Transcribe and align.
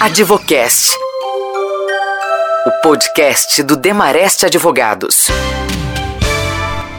Advocast. 0.00 0.96
O 2.66 2.70
podcast 2.82 3.62
do 3.62 3.76
Demareste 3.76 4.46
Advogados. 4.46 5.26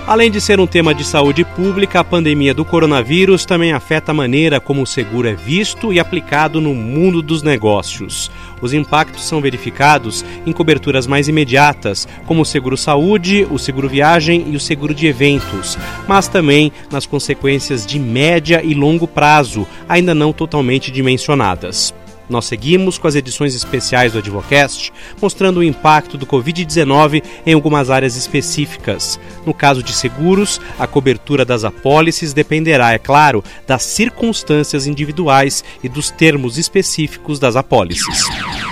Além 0.06 0.30
de 0.30 0.40
ser 0.40 0.60
um 0.60 0.68
tema 0.68 0.94
de 0.94 1.04
saúde 1.04 1.44
pública, 1.44 2.02
a 2.02 2.04
pandemia 2.04 2.54
do 2.54 2.64
coronavírus 2.64 3.44
também 3.44 3.74
afeta 3.74 4.12
a 4.12 4.14
maneira 4.14 4.60
como 4.60 4.84
o 4.84 4.86
seguro 4.86 5.28
é 5.28 5.34
visto 5.34 5.92
e 5.92 6.00
aplicado 6.00 6.62
no 6.62 6.76
mundo 6.76 7.24
dos 7.24 7.42
negócios. 7.42 8.30
Os 8.62 8.72
impactos 8.72 9.24
são 9.24 9.42
verificados 9.42 10.24
em 10.46 10.52
coberturas 10.52 11.08
mais 11.08 11.28
imediatas, 11.28 12.08
como 12.28 12.44
o 12.44 12.46
seguro 12.46 12.78
saúde, 12.78 13.48
o 13.50 13.58
seguro 13.58 13.90
viagem 13.90 14.46
e 14.52 14.56
o 14.56 14.60
seguro 14.60 14.94
de 14.94 15.08
eventos, 15.08 15.76
mas 16.08 16.28
também 16.28 16.72
nas 16.92 17.08
consequências 17.08 17.84
de 17.84 17.98
média 17.98 18.62
e 18.64 18.76
longo 18.76 19.08
prazo, 19.08 19.68
ainda 19.90 20.14
não 20.14 20.32
totalmente 20.32 20.92
dimensionadas. 20.92 21.92
Nós 22.32 22.46
seguimos 22.46 22.98
com 22.98 23.10
as 23.10 23.16
edições 23.16 23.54
especiais 23.54 24.14
do 24.14 24.20
Advocast, 24.20 24.94
mostrando 25.22 25.58
o 25.58 25.64
impacto 25.64 26.18
do 26.18 26.26
Covid-19 26.26 27.22
em 27.46 27.54
algumas 27.54 27.90
áreas 27.90 28.16
específicas. 28.16 29.20
No 29.46 29.54
caso 29.54 29.84
de 29.84 29.92
seguros, 29.92 30.62
a 30.80 30.88
cobertura 30.88 31.44
das 31.44 31.66
apólices 31.66 32.32
dependerá, 32.32 32.94
é 32.94 32.98
claro, 32.98 33.44
das 33.68 33.84
circunstâncias 33.84 34.88
individuais 34.88 35.62
e 35.84 35.90
dos 35.90 36.10
termos 36.10 36.58
específicos 36.58 37.38
das 37.38 37.58
apólices. 37.58 38.24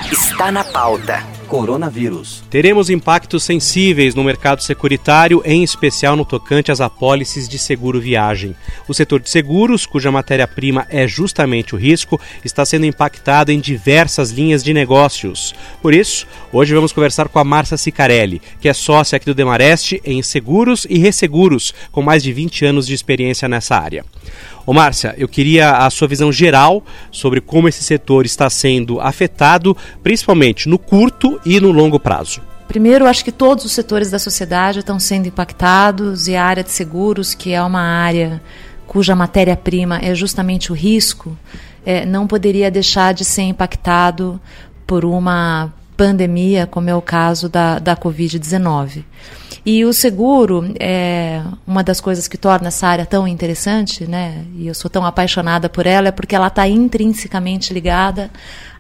Está 0.10 0.52
na 0.54 0.64
pauta 0.64 1.39
coronavírus. 1.50 2.44
Teremos 2.48 2.92
impactos 2.92 3.44
sensíveis 3.44 4.14
no 4.14 4.24
mercado 4.24 4.62
securitário, 4.62 5.42
em 5.44 5.64
especial 5.64 6.16
no 6.16 6.24
tocante 6.24 6.72
às 6.72 6.80
apólices 6.80 7.50
de 7.50 7.58
seguro 7.58 8.00
viagem. 8.00 8.56
O 8.88 8.94
setor 8.94 9.20
de 9.20 9.32
seguros, 9.32 9.86
cuja 9.86 10.12
matéria-prima 10.12 10.86
é 10.90 11.08
justamente 11.08 11.74
o 11.74 11.78
risco, 11.78 12.22
está 12.46 12.64
sendo 12.64 12.86
impactado 12.86 13.52
em 13.52 13.60
diversas 13.60 14.30
linhas 14.30 14.64
de 14.64 14.74
negócios. 14.74 15.56
Por 15.82 15.94
isso, 15.94 16.28
hoje 16.54 16.76
vamos 16.76 16.94
conversar 16.94 17.28
com 17.28 17.40
a 17.40 17.44
Marcia 17.44 17.78
Sicarelli, 17.78 18.42
que 18.62 18.70
é 18.70 18.74
sócia 18.74 19.18
aqui 19.18 19.26
do 19.26 19.34
Demareste 19.34 20.00
em 20.06 20.22
seguros 20.22 20.86
e 20.88 21.00
resseguros, 21.00 21.74
com 21.92 22.04
mais 22.04 22.22
de 22.22 22.32
20 22.32 22.64
anos 22.66 22.86
de 22.86 22.94
experiência 22.94 23.50
nessa 23.50 23.76
área. 23.76 24.06
Ô 24.66 24.74
Márcia, 24.74 25.16
eu 25.18 25.28
queria 25.28 25.72
a 25.78 25.90
sua 25.90 26.08
visão 26.08 26.32
geral 26.32 26.84
sobre 27.12 27.42
como 27.42 27.68
esse 27.68 27.84
setor 27.84 28.26
está 28.26 28.50
sendo 28.50 29.00
afetado, 29.00 29.76
principalmente 30.04 30.70
no 30.70 30.78
curto 30.78 31.40
e 31.46 31.60
no 31.60 31.72
longo 31.72 32.00
prazo. 32.00 32.42
Primeiro, 32.68 33.08
acho 33.08 33.26
que 33.26 33.32
todos 33.32 33.66
os 33.66 33.72
setores 33.72 34.12
da 34.12 34.20
sociedade 34.20 34.80
estão 34.80 35.00
sendo 35.00 35.28
impactados 35.28 36.28
e 36.28 36.36
a 36.36 36.46
área 36.46 36.64
de 36.64 36.72
seguros, 36.72 37.34
que 37.34 37.52
é 37.52 37.64
uma 37.64 37.82
área 37.82 38.40
cuja 38.86 39.16
matéria-prima 39.16 40.00
é 40.02 40.16
justamente 40.16 40.72
o 40.72 40.76
risco, 40.76 41.38
é, 41.86 42.06
não 42.06 42.26
poderia 42.26 42.72
deixar 42.72 43.14
de 43.14 43.24
ser 43.24 43.44
impactado 43.44 44.40
por 44.86 45.06
uma 45.06 45.72
pandemia, 45.96 46.66
como 46.66 46.90
é 46.90 46.96
o 46.96 47.02
caso 47.02 47.50
da, 47.50 47.78
da 47.78 47.96
Covid-19. 47.96 49.04
E 49.66 49.84
o 49.84 49.92
seguro 49.92 50.74
é 50.80 51.42
uma 51.68 51.84
das 51.84 52.00
coisas 52.00 52.28
que 52.28 52.38
torna 52.38 52.70
essa 52.70 52.88
área 52.88 53.06
tão 53.06 53.28
interessante, 53.28 54.08
né? 54.08 54.46
E 54.56 54.68
eu 54.68 54.74
sou 54.74 54.90
tão 54.90 55.06
apaixonada 55.06 55.70
por 55.70 55.86
ela, 55.86 56.08
é 56.08 56.12
porque 56.12 56.36
ela 56.36 56.48
está 56.48 56.68
intrinsecamente 56.68 57.74
ligada 57.74 58.32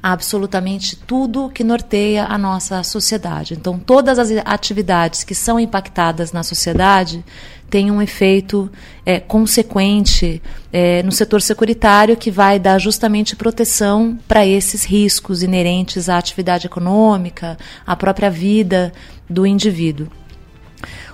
a 0.01 0.13
absolutamente 0.13 0.95
tudo 0.95 1.49
que 1.49 1.63
norteia 1.63 2.25
a 2.25 2.37
nossa 2.37 2.81
sociedade. 2.83 3.53
Então, 3.53 3.77
todas 3.77 4.17
as 4.17 4.31
atividades 4.45 5.23
que 5.23 5.35
são 5.35 5.59
impactadas 5.59 6.31
na 6.31 6.43
sociedade 6.43 7.23
têm 7.69 7.91
um 7.91 8.01
efeito 8.01 8.69
é, 9.05 9.19
consequente 9.19 10.41
é, 10.73 11.03
no 11.03 11.11
setor 11.11 11.41
securitário 11.41 12.17
que 12.17 12.31
vai 12.31 12.57
dar 12.57 12.79
justamente 12.79 13.35
proteção 13.35 14.17
para 14.27 14.45
esses 14.45 14.83
riscos 14.83 15.43
inerentes 15.43 16.09
à 16.09 16.17
atividade 16.17 16.65
econômica, 16.65 17.57
à 17.85 17.95
própria 17.95 18.31
vida 18.31 18.91
do 19.29 19.45
indivíduo. 19.45 20.07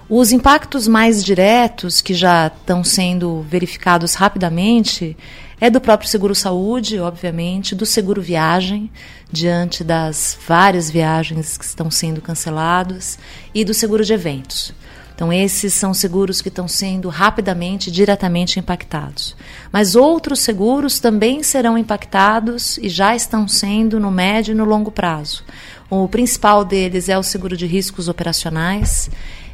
Os 0.08 0.31
impactos 0.31 0.88
mais 0.88 1.24
diretos, 1.24 2.00
que 2.00 2.13
já 2.13 2.46
estão 2.46 2.84
sendo 2.84 3.44
verificados 3.50 4.13
rapidamente, 4.13 5.18
é 5.59 5.68
do 5.68 5.81
próprio 5.81 6.07
seguro 6.07 6.35
saúde, 6.35 7.00
obviamente, 7.00 7.74
do 7.74 7.88
seguro 7.88 8.22
viagem, 8.22 8.91
diante 9.31 9.84
das 9.84 10.38
várias 10.47 10.91
viagens 10.91 11.57
que 11.57 11.66
estão 11.66 11.90
sendo 11.90 12.22
canceladas, 12.22 13.18
e 13.52 13.66
do 13.66 13.74
seguro 13.74 14.06
de 14.06 14.13
eventos. 14.13 14.75
Então, 15.16 15.34
esses 15.34 15.74
são 15.74 15.91
seguros 15.91 16.40
que 16.40 16.50
estão 16.50 16.68
sendo 16.68 17.09
rapidamente, 17.09 17.90
diretamente 17.90 18.59
impactados. 18.59 19.35
Mas 19.72 19.96
outros 19.96 20.41
seguros 20.41 21.00
também 21.00 21.41
serão 21.41 21.78
impactados 21.78 22.78
e 22.78 22.90
já 22.90 23.16
estão 23.16 23.47
sendo 23.47 24.00
no 24.00 24.12
médio 24.12 24.52
e 24.52 24.56
no 24.56 24.66
longo 24.66 24.91
prazo. 24.91 25.44
O 25.90 26.08
principal 26.08 26.63
deles 26.63 27.09
é 27.09 27.18
o 27.18 27.24
seguro 27.24 27.56
de 27.56 27.66
riscos 27.66 28.08
operacionais 28.08 29.09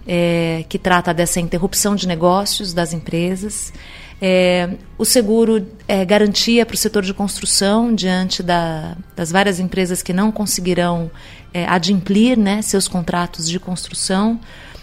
é, 0.07 0.66
que 0.67 0.79
trata 0.79 1.13
dessa 1.13 1.39
interrupção 1.39 1.95
de 1.95 2.07
negócios 2.07 2.73
das 2.73 2.94
empresas. 2.94 3.73
É, 4.22 4.69
o 5.00 5.06
seguro 5.06 5.66
é 5.88 6.06
garantia 6.06 6.63
para 6.66 6.75
o 6.75 6.78
setor 6.78 7.03
de 7.03 7.13
construção 7.13 7.94
diante 7.94 8.44
da, 8.44 8.95
das 9.16 9.31
várias 9.31 9.59
empresas 9.59 10.03
que 10.03 10.13
não 10.13 10.31
conseguirão 10.31 11.09
é, 11.51 11.66
adimplir 11.66 12.38
né, 12.38 12.62
seus 12.62 12.88
contratos 12.88 13.50
de 13.50 13.59
construção. 13.59 14.39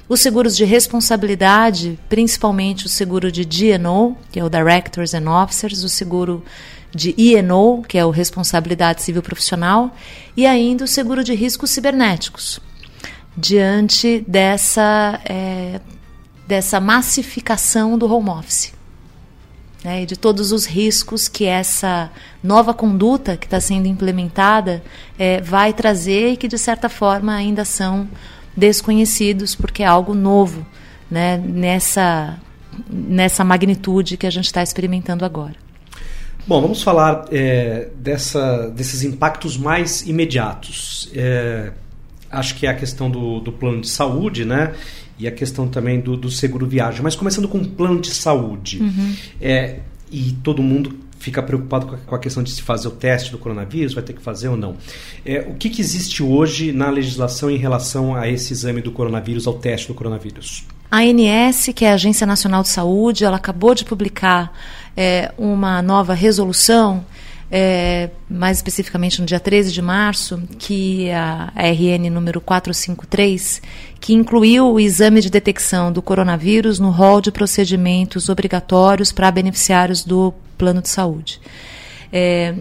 Os 0.08 0.20
seguros 0.20 0.56
de 0.56 0.64
responsabilidade, 0.64 1.98
principalmente 2.08 2.86
o 2.86 2.88
seguro 2.88 3.30
de 3.30 3.44
D&O, 3.44 4.16
que 4.32 4.40
é 4.40 4.44
o 4.44 4.48
Directors 4.48 5.14
and 5.14 5.30
Officers, 5.30 5.84
o 5.84 5.88
seguro 5.88 6.42
de 6.94 7.14
I&O, 7.18 7.82
que 7.82 7.98
é 7.98 8.04
o 8.04 8.10
Responsabilidade 8.10 9.02
Civil 9.02 9.22
Profissional, 9.22 9.94
e 10.36 10.46
ainda 10.46 10.84
o 10.84 10.88
seguro 10.88 11.22
de 11.22 11.34
riscos 11.34 11.70
cibernéticos, 11.70 12.58
diante 13.38 14.24
dessa, 14.26 15.20
é, 15.24 15.80
dessa 16.46 16.80
massificação 16.80 17.96
do 17.96 18.12
home 18.12 18.30
office. 18.30 18.76
Né, 19.84 20.02
e 20.02 20.06
de 20.06 20.16
todos 20.16 20.50
os 20.50 20.66
riscos 20.66 21.28
que 21.28 21.44
essa 21.44 22.10
nova 22.42 22.74
conduta 22.74 23.36
que 23.36 23.46
está 23.46 23.60
sendo 23.60 23.86
implementada 23.86 24.82
é, 25.16 25.40
vai 25.40 25.72
trazer 25.72 26.32
e 26.32 26.36
que, 26.36 26.48
de 26.48 26.58
certa 26.58 26.88
forma, 26.88 27.32
ainda 27.32 27.64
são 27.64 28.08
desconhecidos, 28.56 29.54
porque 29.54 29.84
é 29.84 29.86
algo 29.86 30.14
novo 30.14 30.66
né, 31.08 31.36
nessa, 31.36 32.40
nessa 32.90 33.44
magnitude 33.44 34.16
que 34.16 34.26
a 34.26 34.30
gente 34.30 34.46
está 34.46 34.64
experimentando 34.64 35.24
agora. 35.24 35.54
Bom, 36.44 36.60
vamos 36.60 36.82
falar 36.82 37.26
é, 37.30 37.88
dessa, 37.94 38.70
desses 38.70 39.04
impactos 39.04 39.56
mais 39.56 40.00
imediatos. 40.08 41.08
É, 41.14 41.70
acho 42.30 42.54
que 42.54 42.66
é 42.66 42.70
a 42.70 42.74
questão 42.74 43.10
do, 43.10 43.40
do 43.40 43.52
plano 43.52 43.80
de 43.80 43.88
saúde, 43.88 44.44
né? 44.44 44.74
E 45.18 45.26
a 45.26 45.32
questão 45.32 45.66
também 45.68 46.00
do, 46.00 46.16
do 46.16 46.30
seguro 46.30 46.66
viagem. 46.66 47.02
Mas 47.02 47.16
começando 47.16 47.48
com 47.48 47.58
o 47.58 47.66
plano 47.66 48.00
de 48.00 48.10
saúde. 48.10 48.80
Uhum. 48.80 49.14
É, 49.40 49.80
e 50.10 50.36
todo 50.42 50.62
mundo 50.62 51.08
fica 51.18 51.42
preocupado 51.42 51.98
com 52.06 52.14
a 52.14 52.18
questão 52.18 52.42
de 52.42 52.50
se 52.50 52.62
fazer 52.62 52.88
o 52.88 52.92
teste 52.92 53.32
do 53.32 53.38
coronavírus, 53.38 53.92
vai 53.92 54.02
ter 54.02 54.12
que 54.12 54.22
fazer 54.22 54.48
ou 54.48 54.56
não. 54.56 54.76
É, 55.24 55.40
o 55.40 55.54
que, 55.54 55.68
que 55.68 55.80
existe 55.80 56.22
hoje 56.22 56.72
na 56.72 56.88
legislação 56.90 57.50
em 57.50 57.56
relação 57.56 58.14
a 58.14 58.28
esse 58.28 58.52
exame 58.52 58.80
do 58.80 58.92
coronavírus, 58.92 59.46
ao 59.46 59.54
teste 59.54 59.88
do 59.88 59.94
coronavírus? 59.94 60.64
A 60.90 60.98
ANS, 60.98 61.70
que 61.74 61.84
é 61.84 61.90
a 61.90 61.94
Agência 61.94 62.26
Nacional 62.26 62.62
de 62.62 62.68
Saúde, 62.68 63.24
ela 63.24 63.36
acabou 63.36 63.74
de 63.74 63.84
publicar 63.84 64.52
é, 64.96 65.32
uma 65.36 65.82
nova 65.82 66.14
resolução 66.14 67.04
é, 67.50 68.10
mais 68.28 68.58
especificamente 68.58 69.20
no 69.20 69.26
dia 69.26 69.40
13 69.40 69.72
de 69.72 69.80
março, 69.80 70.42
que 70.58 71.10
a, 71.10 71.52
RN 71.56 72.10
número 72.10 72.40
453, 72.40 73.62
que 74.00 74.12
incluiu 74.12 74.72
o 74.72 74.80
exame 74.80 75.20
de 75.20 75.30
detecção 75.30 75.90
do 75.90 76.02
coronavírus 76.02 76.78
no 76.78 76.90
rol 76.90 77.20
de 77.20 77.32
procedimentos 77.32 78.28
obrigatórios 78.28 79.12
para 79.12 79.30
beneficiários 79.30 80.04
do 80.04 80.32
plano 80.58 80.82
de 80.82 80.88
saúde. 80.88 81.40
É, 82.12 82.54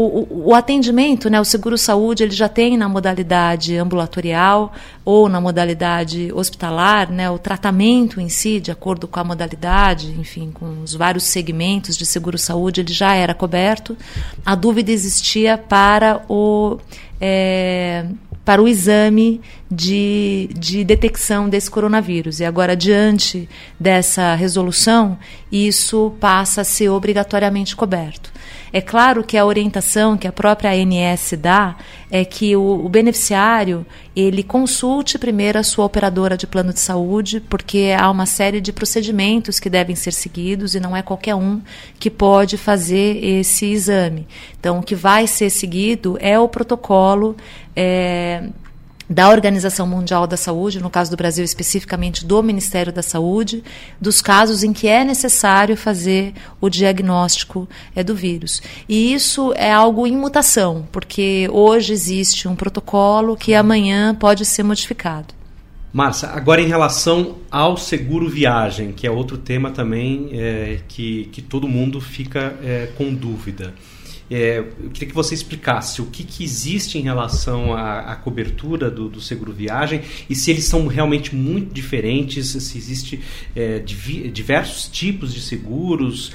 o, 0.00 0.48
o, 0.48 0.54
atendimento, 0.54 1.28
né, 1.28 1.40
o 1.40 1.44
seguro-saúde, 1.44 2.22
ele 2.22 2.32
já 2.32 2.48
tem 2.48 2.76
na 2.76 2.88
modalidade 2.88 3.76
ambulatorial 3.76 4.72
ou 5.04 5.28
na 5.28 5.40
modalidade 5.40 6.32
hospitalar, 6.32 7.10
né, 7.10 7.30
o 7.30 7.38
tratamento 7.38 8.20
em 8.20 8.28
si, 8.28 8.60
de 8.60 8.70
acordo 8.70 9.06
com 9.06 9.20
a 9.20 9.24
modalidade, 9.24 10.14
enfim, 10.18 10.50
com 10.52 10.82
os 10.82 10.94
vários 10.94 11.24
segmentos 11.24 11.96
de 11.96 12.06
seguro-saúde, 12.06 12.80
ele 12.80 12.92
já 12.92 13.14
era 13.14 13.34
coberto. 13.34 13.96
A 14.44 14.54
dúvida 14.54 14.90
existia 14.90 15.58
para 15.58 16.22
o. 16.28 16.78
É, 17.20 18.06
para 18.42 18.62
o 18.62 18.66
exame 18.66 19.40
de, 19.70 20.50
de 20.58 20.82
detecção 20.82 21.48
desse 21.48 21.70
coronavírus. 21.70 22.40
E 22.40 22.44
agora, 22.44 22.74
diante 22.74 23.48
dessa 23.78 24.34
resolução, 24.34 25.16
isso 25.50 26.12
passa 26.18 26.62
a 26.62 26.64
ser 26.64 26.88
obrigatoriamente 26.88 27.76
coberto. 27.76 28.32
É 28.72 28.80
claro 28.80 29.24
que 29.24 29.36
a 29.36 29.44
orientação 29.44 30.16
que 30.16 30.26
a 30.26 30.32
própria 30.32 30.70
ANS 30.70 31.34
dá 31.38 31.76
é 32.10 32.24
que 32.24 32.56
o, 32.56 32.84
o 32.84 32.88
beneficiário 32.88 33.84
ele 34.14 34.42
consulte 34.42 35.18
primeiro 35.18 35.58
a 35.58 35.62
sua 35.62 35.84
operadora 35.84 36.36
de 36.36 36.46
plano 36.46 36.72
de 36.72 36.80
saúde, 36.80 37.40
porque 37.40 37.94
há 37.96 38.10
uma 38.10 38.26
série 38.26 38.60
de 38.60 38.72
procedimentos 38.72 39.58
que 39.58 39.70
devem 39.70 39.96
ser 39.96 40.12
seguidos 40.12 40.74
e 40.74 40.80
não 40.80 40.96
é 40.96 41.02
qualquer 41.02 41.34
um 41.34 41.60
que 41.98 42.10
pode 42.10 42.56
fazer 42.56 43.24
esse 43.24 43.66
exame. 43.66 44.26
Então, 44.58 44.78
o 44.78 44.82
que 44.82 44.94
vai 44.94 45.26
ser 45.26 45.50
seguido 45.50 46.16
é 46.20 46.38
o 46.38 46.48
protocolo. 46.48 47.36
É, 47.74 48.50
da 49.10 49.28
Organização 49.28 49.88
Mundial 49.88 50.24
da 50.24 50.36
Saúde, 50.36 50.80
no 50.80 50.88
caso 50.88 51.10
do 51.10 51.16
Brasil 51.16 51.44
especificamente 51.44 52.24
do 52.24 52.40
Ministério 52.40 52.92
da 52.92 53.02
Saúde, 53.02 53.64
dos 54.00 54.22
casos 54.22 54.62
em 54.62 54.72
que 54.72 54.86
é 54.86 55.04
necessário 55.04 55.76
fazer 55.76 56.32
o 56.60 56.70
diagnóstico 56.70 57.68
é, 57.96 58.04
do 58.04 58.14
vírus. 58.14 58.62
E 58.88 59.12
isso 59.12 59.52
é 59.56 59.72
algo 59.72 60.06
em 60.06 60.16
mutação, 60.16 60.86
porque 60.92 61.48
hoje 61.50 61.92
existe 61.92 62.46
um 62.46 62.54
protocolo 62.54 63.36
que 63.36 63.52
amanhã 63.52 64.14
pode 64.14 64.44
ser 64.44 64.62
modificado. 64.62 65.34
Márcia, 65.92 66.28
agora 66.28 66.60
em 66.60 66.68
relação 66.68 67.38
ao 67.50 67.76
seguro 67.76 68.28
viagem, 68.28 68.92
que 68.92 69.08
é 69.08 69.10
outro 69.10 69.36
tema 69.36 69.72
também 69.72 70.28
é, 70.32 70.78
que, 70.86 71.24
que 71.32 71.42
todo 71.42 71.66
mundo 71.66 72.00
fica 72.00 72.56
é, 72.62 72.88
com 72.96 73.12
dúvida. 73.12 73.74
É, 74.30 74.58
eu 74.58 74.90
queria 74.90 75.08
que 75.08 75.14
você 75.14 75.34
explicasse 75.34 76.00
o 76.00 76.06
que, 76.06 76.22
que 76.22 76.44
existe 76.44 76.98
em 76.98 77.02
relação 77.02 77.74
à, 77.74 78.12
à 78.12 78.16
cobertura 78.16 78.90
do, 78.90 79.08
do, 79.08 79.20
seguro 79.20 79.52
viagem 79.52 80.02
e 80.28 80.34
se 80.36 80.50
eles 80.50 80.64
são 80.64 80.86
realmente 80.86 81.34
muito 81.34 81.74
diferentes, 81.74 82.50
se 82.50 82.78
existe 82.78 83.20
é, 83.56 83.80
diversos 83.80 84.88
tipos 84.88 85.34
de 85.34 85.40
seguros, 85.40 86.32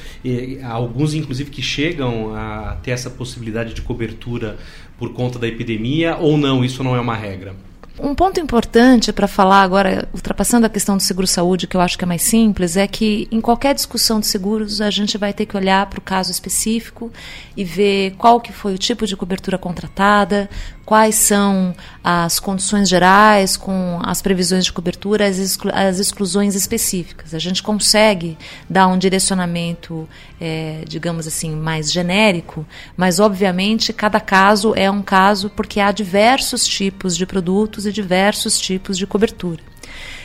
alguns 0.64 1.14
inclusive 1.14 1.50
que 1.50 1.62
chegam 1.62 2.36
a 2.36 2.78
ter 2.84 2.92
essa 2.92 3.10
possibilidade 3.10 3.74
de 3.74 3.82
cobertura 3.82 4.58
por 4.98 5.14
conta 5.14 5.40
da 5.40 5.48
epidemia 5.48 6.18
ou 6.18 6.38
não, 6.38 6.64
isso 6.64 6.84
não 6.84 6.96
é 6.96 7.00
uma 7.00 7.16
regra. 7.16 7.56
Um 7.98 8.14
ponto 8.14 8.42
importante 8.42 9.14
para 9.14 9.26
falar 9.26 9.62
agora, 9.62 10.08
ultrapassando 10.14 10.66
a 10.66 10.70
questão 10.70 10.98
do 10.98 11.04
seguro-saúde, 11.04 11.66
que 11.66 11.78
eu 11.78 11.82
acho 11.82 11.98
que 11.98 12.04
é 12.04 12.08
mais 12.08 12.24
simples, 12.24 12.76
é 12.76 12.86
que 12.88 13.26
em 13.32 13.40
qualquer 13.40 13.74
discussão 13.74 14.20
de 14.20 14.28
seguros 14.28 14.82
a 14.82 14.90
gente 14.90 15.18
vai 15.18 15.34
ter 15.34 15.46
que 15.46 15.56
olhar 15.56 15.86
para 15.86 16.00
o 16.00 16.02
caso 16.02 16.30
específico 16.30 17.10
e 17.56 17.64
ver 17.64 18.12
qual 18.18 18.42
que 18.42 18.52
foi 18.52 18.74
o 18.74 18.78
tipo 18.78 19.08
de 19.08 19.16
cobertura 19.16 19.58
contratada, 19.58 20.50
quais 20.86 21.16
são 21.16 21.76
as 22.04 22.40
condições 22.40 22.88
gerais 22.88 23.58
com 23.58 24.00
as 24.04 24.22
previsões 24.22 24.66
de 24.66 24.72
cobertura, 24.72 25.28
as, 25.28 25.38
exclu 25.38 25.72
as 25.74 26.00
exclusões 26.00 26.54
específicas. 26.54 27.34
A 27.34 27.40
gente 27.40 27.64
consegue 27.64 28.38
dar 28.70 28.88
um 28.88 28.98
direcionamento, 28.98 30.08
é, 30.40 30.84
digamos 30.88 31.26
assim, 31.26 31.56
mais 31.56 31.92
genérico, 31.92 32.66
mas 32.96 33.20
obviamente 33.20 33.92
cada 33.92 34.20
caso 34.20 34.74
é 34.76 34.90
um 34.90 35.02
caso 35.02 35.50
porque 35.50 35.80
há 35.80 35.92
diversos 35.92 36.66
tipos 36.66 37.18
de 37.18 37.26
produtos 37.26 37.88
e 37.88 37.92
diversos 37.92 38.60
tipos 38.60 38.98
de 38.98 39.08
cobertura. 39.08 39.62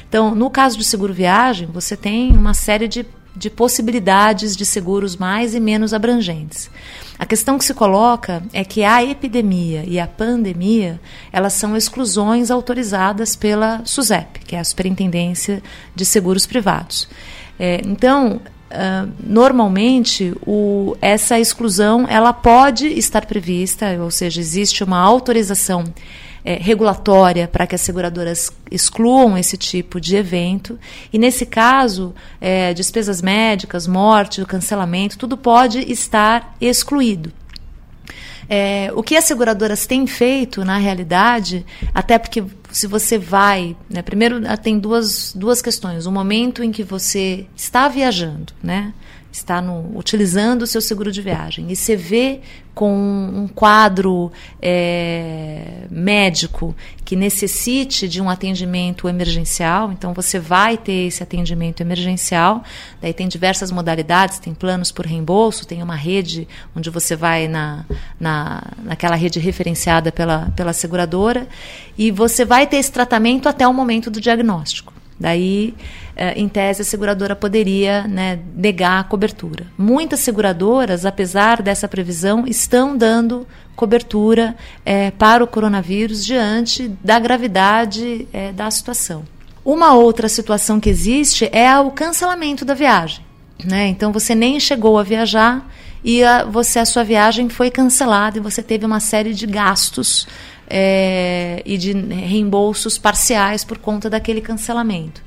Então, 0.09 0.35
no 0.35 0.51
caso 0.51 0.77
de 0.77 0.85
seguro 0.85 1.15
viagem, 1.15 1.69
você 1.73 1.97
tem 1.97 2.33
uma 2.33 2.53
série 2.53 2.89
de 2.89 3.07
de 3.35 3.49
possibilidades 3.49 4.56
de 4.56 4.67
seguros 4.67 5.17
mais 5.17 5.55
e 5.55 5.61
menos 5.61 5.94
abrangentes. 5.94 6.71
A 7.19 7.27
questão 7.27 7.59
que 7.59 7.65
se 7.65 7.75
coloca 7.75 8.43
é 8.53 8.65
que 8.65 8.82
a 8.82 9.05
epidemia 9.05 9.85
e 9.87 10.00
a 10.00 10.06
pandemia 10.06 11.00
elas 11.32 11.53
são 11.53 11.77
exclusões 11.77 12.50
autorizadas 12.50 13.37
pela 13.37 13.82
SUSEP, 13.85 14.41
que 14.41 14.56
é 14.56 14.59
a 14.59 14.65
Superintendência 14.65 15.62
de 15.94 16.05
Seguros 16.05 16.47
Privados. 16.47 17.09
É, 17.59 17.81
então, 17.85 18.41
Uh, 18.71 19.11
normalmente 19.19 20.33
o, 20.47 20.97
essa 21.03 21.41
exclusão 21.41 22.06
ela 22.09 22.33
pode 22.33 22.87
estar 22.87 23.26
prevista, 23.26 23.99
ou 24.00 24.12
seja, 24.12 24.41
existe 24.41 24.85
uma 24.85 25.00
autorização 25.00 25.83
é, 26.45 26.55
regulatória 26.55 27.49
para 27.49 27.67
que 27.67 27.75
as 27.75 27.81
seguradoras 27.81 28.51
excluam 28.71 29.37
esse 29.37 29.57
tipo 29.57 30.01
de 30.01 30.17
evento. 30.17 30.79
E, 31.13 31.19
nesse 31.19 31.45
caso, 31.45 32.15
é, 32.41 32.73
despesas 32.75 33.21
médicas, 33.21 33.87
morte, 33.87 34.45
cancelamento, 34.45 35.19
tudo 35.19 35.37
pode 35.37 35.81
estar 35.91 36.57
excluído. 36.61 37.33
É, 38.49 38.91
o 38.97 39.03
que 39.03 39.17
as 39.17 39.25
seguradoras 39.25 39.87
têm 39.87 40.09
feito, 40.09 40.65
na 40.65 40.77
realidade, 40.77 41.65
até 41.95 42.19
porque 42.19 42.43
se 42.73 42.87
você 42.87 43.19
vai. 43.19 43.77
Né, 43.89 44.03
primeiro, 44.03 44.41
tem 44.59 44.79
duas, 44.79 45.33
duas 45.35 45.61
questões. 45.61 46.07
O 46.07 46.13
momento 46.13 46.63
em 46.63 46.73
que 46.73 46.83
você 46.83 47.47
está 47.57 47.89
viajando, 47.89 48.53
né? 48.63 48.93
está 49.33 49.63
no, 49.63 49.97
utilizando 49.97 50.63
o 50.63 50.67
seu 50.67 50.81
seguro 50.81 51.13
de 51.13 51.23
viagem 51.23 51.71
e 51.71 51.77
você 51.77 51.95
vê 51.95 52.41
com 52.75 52.93
um 52.93 53.49
quadro 53.49 54.31
é, 54.63 55.87
médico 55.91 56.75
que 57.05 57.17
necessite 57.17 58.09
de 58.09 58.23
um 58.23 58.31
atendimento 58.31 59.09
emergencial, 59.09 59.93
então 59.93 60.15
você 60.15 60.39
vai 60.39 60.79
ter 60.79 61.09
esse 61.09 61.23
atendimento 61.23 61.81
emergencial. 61.81 62.63
Daí 63.03 63.13
tem 63.13 63.29
diversas 63.29 63.71
modalidades, 63.71 64.39
tem 64.39 64.55
planos 64.55 64.93
por 64.93 65.05
reembolso, 65.05 65.67
tem 65.67 65.83
uma 65.83 65.97
rede 65.97 66.47
onde 66.75 66.89
você 66.89 67.17
vai 67.17 67.49
na, 67.49 67.85
na, 68.19 68.63
naquela 68.85 69.17
rede 69.17 69.41
referenciada 69.41 70.13
pela, 70.13 70.53
pela 70.57 70.73
seguradora 70.73 71.49
e 71.99 72.11
você 72.11 72.45
vai 72.45 72.60
ter 72.67 72.77
esse 72.77 72.93
tratamento 72.93 73.49
até 73.49 73.67
o 73.67 73.75
momento 73.75 74.11
do 74.11 74.21
diagnóstico. 74.21 74.93
Daí, 75.19 75.75
eh, 76.17 76.33
em 76.37 76.49
tese, 76.49 76.81
a 76.81 76.85
seguradora 76.85 77.37
poderia 77.37 78.09
né, 78.09 78.39
negar 78.57 79.01
a 79.01 79.05
cobertura. 79.05 79.67
Muitas 79.77 80.21
seguradoras, 80.21 81.05
apesar 81.05 81.61
dessa 81.61 81.87
previsão, 81.87 82.47
estão 82.47 82.97
dando 82.97 83.47
cobertura 83.77 84.57
é, 84.85 85.11
para 85.11 85.43
o 85.43 85.47
coronavírus 85.47 86.25
diante 86.25 86.89
da 87.03 87.19
gravidade 87.19 88.27
é, 88.33 88.53
da 88.53 88.71
situação. 88.71 89.25
Uma 89.65 89.95
outra 89.95 90.29
situação 90.29 90.81
que 90.81 90.89
existe 90.89 91.49
é 91.53 91.79
o 91.79 91.91
cancelamento 91.91 92.65
da 92.65 92.75
viagem. 92.75 93.25
Né? 93.65 93.89
Então, 93.89 94.11
você 94.12 94.35
nem 94.35 94.59
chegou 94.59 94.99
a 94.99 95.03
viajar 95.03 95.67
e 96.03 96.25
a, 96.25 96.45
você, 96.45 96.79
a 96.79 96.85
sua 96.85 97.05
viagem 97.05 97.49
foi 97.49 97.71
cancelada 97.71 98.39
e 98.39 98.41
você 98.41 98.62
teve 98.62 98.87
uma 98.87 99.01
série 99.01 99.35
de 99.35 99.47
gastos 99.47 100.27
é, 100.71 101.61
e 101.67 101.77
de 101.77 101.93
reembolsos 101.93 102.97
parciais 102.97 103.65
por 103.65 103.79
conta 103.79 104.09
daquele 104.09 104.41
cancelamento. 104.41 105.21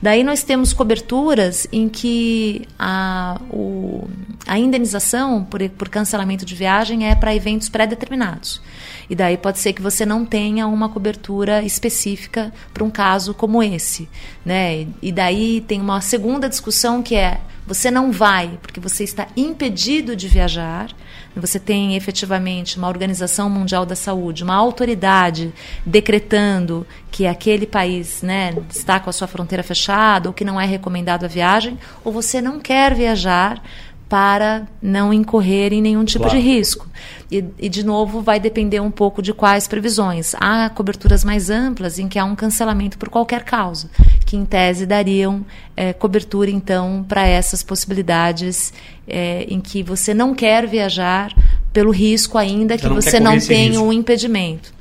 Daí 0.00 0.22
nós 0.22 0.42
temos 0.42 0.72
coberturas 0.72 1.66
em 1.72 1.88
que 1.88 2.66
a, 2.78 3.40
o, 3.50 4.08
a 4.46 4.58
indenização 4.58 5.44
por, 5.44 5.66
por 5.70 5.88
cancelamento 5.88 6.44
de 6.44 6.54
viagem 6.54 7.08
é 7.08 7.14
para 7.14 7.34
eventos 7.34 7.68
pré-determinados. 7.68 8.60
E 9.08 9.14
daí 9.14 9.36
pode 9.36 9.58
ser 9.58 9.72
que 9.72 9.80
você 9.80 10.04
não 10.04 10.24
tenha 10.24 10.66
uma 10.66 10.88
cobertura 10.88 11.62
específica 11.62 12.52
para 12.74 12.84
um 12.84 12.90
caso 12.90 13.32
como 13.32 13.62
esse. 13.62 14.08
Né? 14.44 14.86
E 15.00 15.12
daí 15.12 15.62
tem 15.62 15.80
uma 15.80 16.00
segunda 16.00 16.48
discussão 16.48 17.02
que 17.02 17.14
é 17.14 17.40
você 17.66 17.90
não 17.90 18.12
vai 18.12 18.58
porque 18.62 18.78
você 18.78 19.02
está 19.02 19.26
impedido 19.36 20.14
de 20.14 20.28
viajar 20.28 20.94
você 21.40 21.58
tem 21.58 21.96
efetivamente 21.96 22.78
uma 22.78 22.88
Organização 22.88 23.50
Mundial 23.50 23.84
da 23.84 23.94
Saúde, 23.94 24.42
uma 24.42 24.54
autoridade 24.54 25.52
decretando 25.84 26.86
que 27.10 27.26
aquele 27.26 27.66
país 27.66 28.22
né, 28.22 28.54
está 28.70 29.00
com 29.00 29.10
a 29.10 29.12
sua 29.12 29.26
fronteira 29.26 29.62
fechada 29.62 30.28
ou 30.28 30.34
que 30.34 30.44
não 30.44 30.60
é 30.60 30.66
recomendado 30.66 31.24
a 31.24 31.28
viagem, 31.28 31.78
ou 32.04 32.12
você 32.12 32.40
não 32.40 32.60
quer 32.60 32.94
viajar 32.94 33.62
para 34.08 34.68
não 34.80 35.12
incorrer 35.12 35.72
em 35.72 35.82
nenhum 35.82 36.04
tipo 36.04 36.24
claro. 36.24 36.38
de 36.38 36.44
risco. 36.44 36.88
E, 37.30 37.44
e, 37.58 37.68
de 37.68 37.84
novo, 37.84 38.22
vai 38.22 38.38
depender 38.38 38.78
um 38.78 38.90
pouco 38.90 39.20
de 39.20 39.32
quais 39.32 39.66
previsões. 39.66 40.34
Há 40.36 40.70
coberturas 40.70 41.24
mais 41.24 41.50
amplas 41.50 41.98
em 41.98 42.06
que 42.06 42.18
há 42.18 42.24
um 42.24 42.36
cancelamento 42.36 42.96
por 42.98 43.08
qualquer 43.08 43.42
causa, 43.42 43.90
que 44.24 44.36
em 44.36 44.44
tese 44.44 44.86
dariam 44.86 45.44
é, 45.76 45.92
cobertura, 45.92 46.50
então, 46.50 47.04
para 47.08 47.26
essas 47.26 47.64
possibilidades 47.64 48.72
é, 49.08 49.44
em 49.48 49.60
que 49.60 49.82
você 49.82 50.14
não 50.14 50.34
quer 50.34 50.68
viajar 50.68 51.34
pelo 51.72 51.90
risco, 51.90 52.38
ainda 52.38 52.78
que 52.78 52.88
você 52.88 53.18
não 53.18 53.38
tenha 53.40 53.80
um 53.80 53.92
impedimento. 53.92 54.72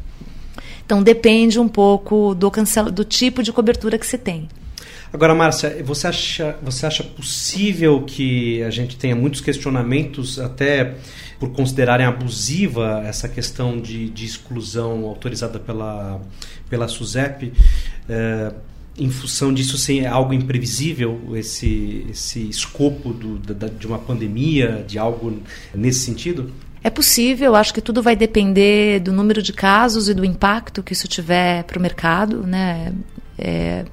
Então, 0.86 1.02
depende 1.02 1.60
um 1.60 1.68
pouco 1.68 2.36
do, 2.36 2.52
cancel... 2.52 2.92
do 2.92 3.04
tipo 3.04 3.42
de 3.42 3.52
cobertura 3.52 3.98
que 3.98 4.06
se 4.06 4.20
tem. 4.20 4.48
Agora, 5.16 5.34
Márcia, 5.34 5.82
você 5.82 6.08
acha, 6.08 6.58
você 6.62 6.86
acha 6.86 7.02
possível 7.02 8.02
que 8.02 8.62
a 8.64 8.70
gente 8.70 8.98
tenha 8.98 9.16
muitos 9.16 9.40
questionamentos, 9.40 10.38
até 10.40 10.96
por 11.40 11.54
considerarem 11.54 12.06
abusiva 12.06 13.02
essa 13.06 13.30
questão 13.30 13.80
de, 13.80 14.10
de 14.10 14.26
exclusão 14.26 15.06
autorizada 15.06 15.58
pela, 15.58 16.20
pela 16.70 16.90
SUSEP? 16.90 17.54
É, 18.10 18.54
em 18.98 19.10
função 19.10 19.54
disso 19.54 19.78
ser 19.78 20.06
algo 20.06 20.34
imprevisível, 20.34 21.32
esse, 21.34 22.06
esse 22.10 22.50
escopo 22.50 23.14
do, 23.14 23.38
da, 23.38 23.70
de 23.70 23.88
uma 23.88 23.98
pandemia, 23.98 24.84
de 24.86 25.00
algo 25.00 25.42
nesse 25.74 26.00
sentido? 26.00 26.52
É 26.84 26.90
possível, 26.90 27.56
acho 27.56 27.74
que 27.74 27.80
tudo 27.80 28.04
vai 28.04 28.18
depender 28.18 29.00
do 29.00 29.14
número 29.14 29.42
de 29.42 29.54
casos 29.54 30.10
e 30.10 30.14
do 30.14 30.26
impacto 30.26 30.84
que 30.84 30.92
isso 30.92 31.08
tiver 31.08 31.64
para 31.64 31.80
o 31.80 31.82
mercado. 31.82 32.46
Né? 32.46 32.92
É, 33.40 33.86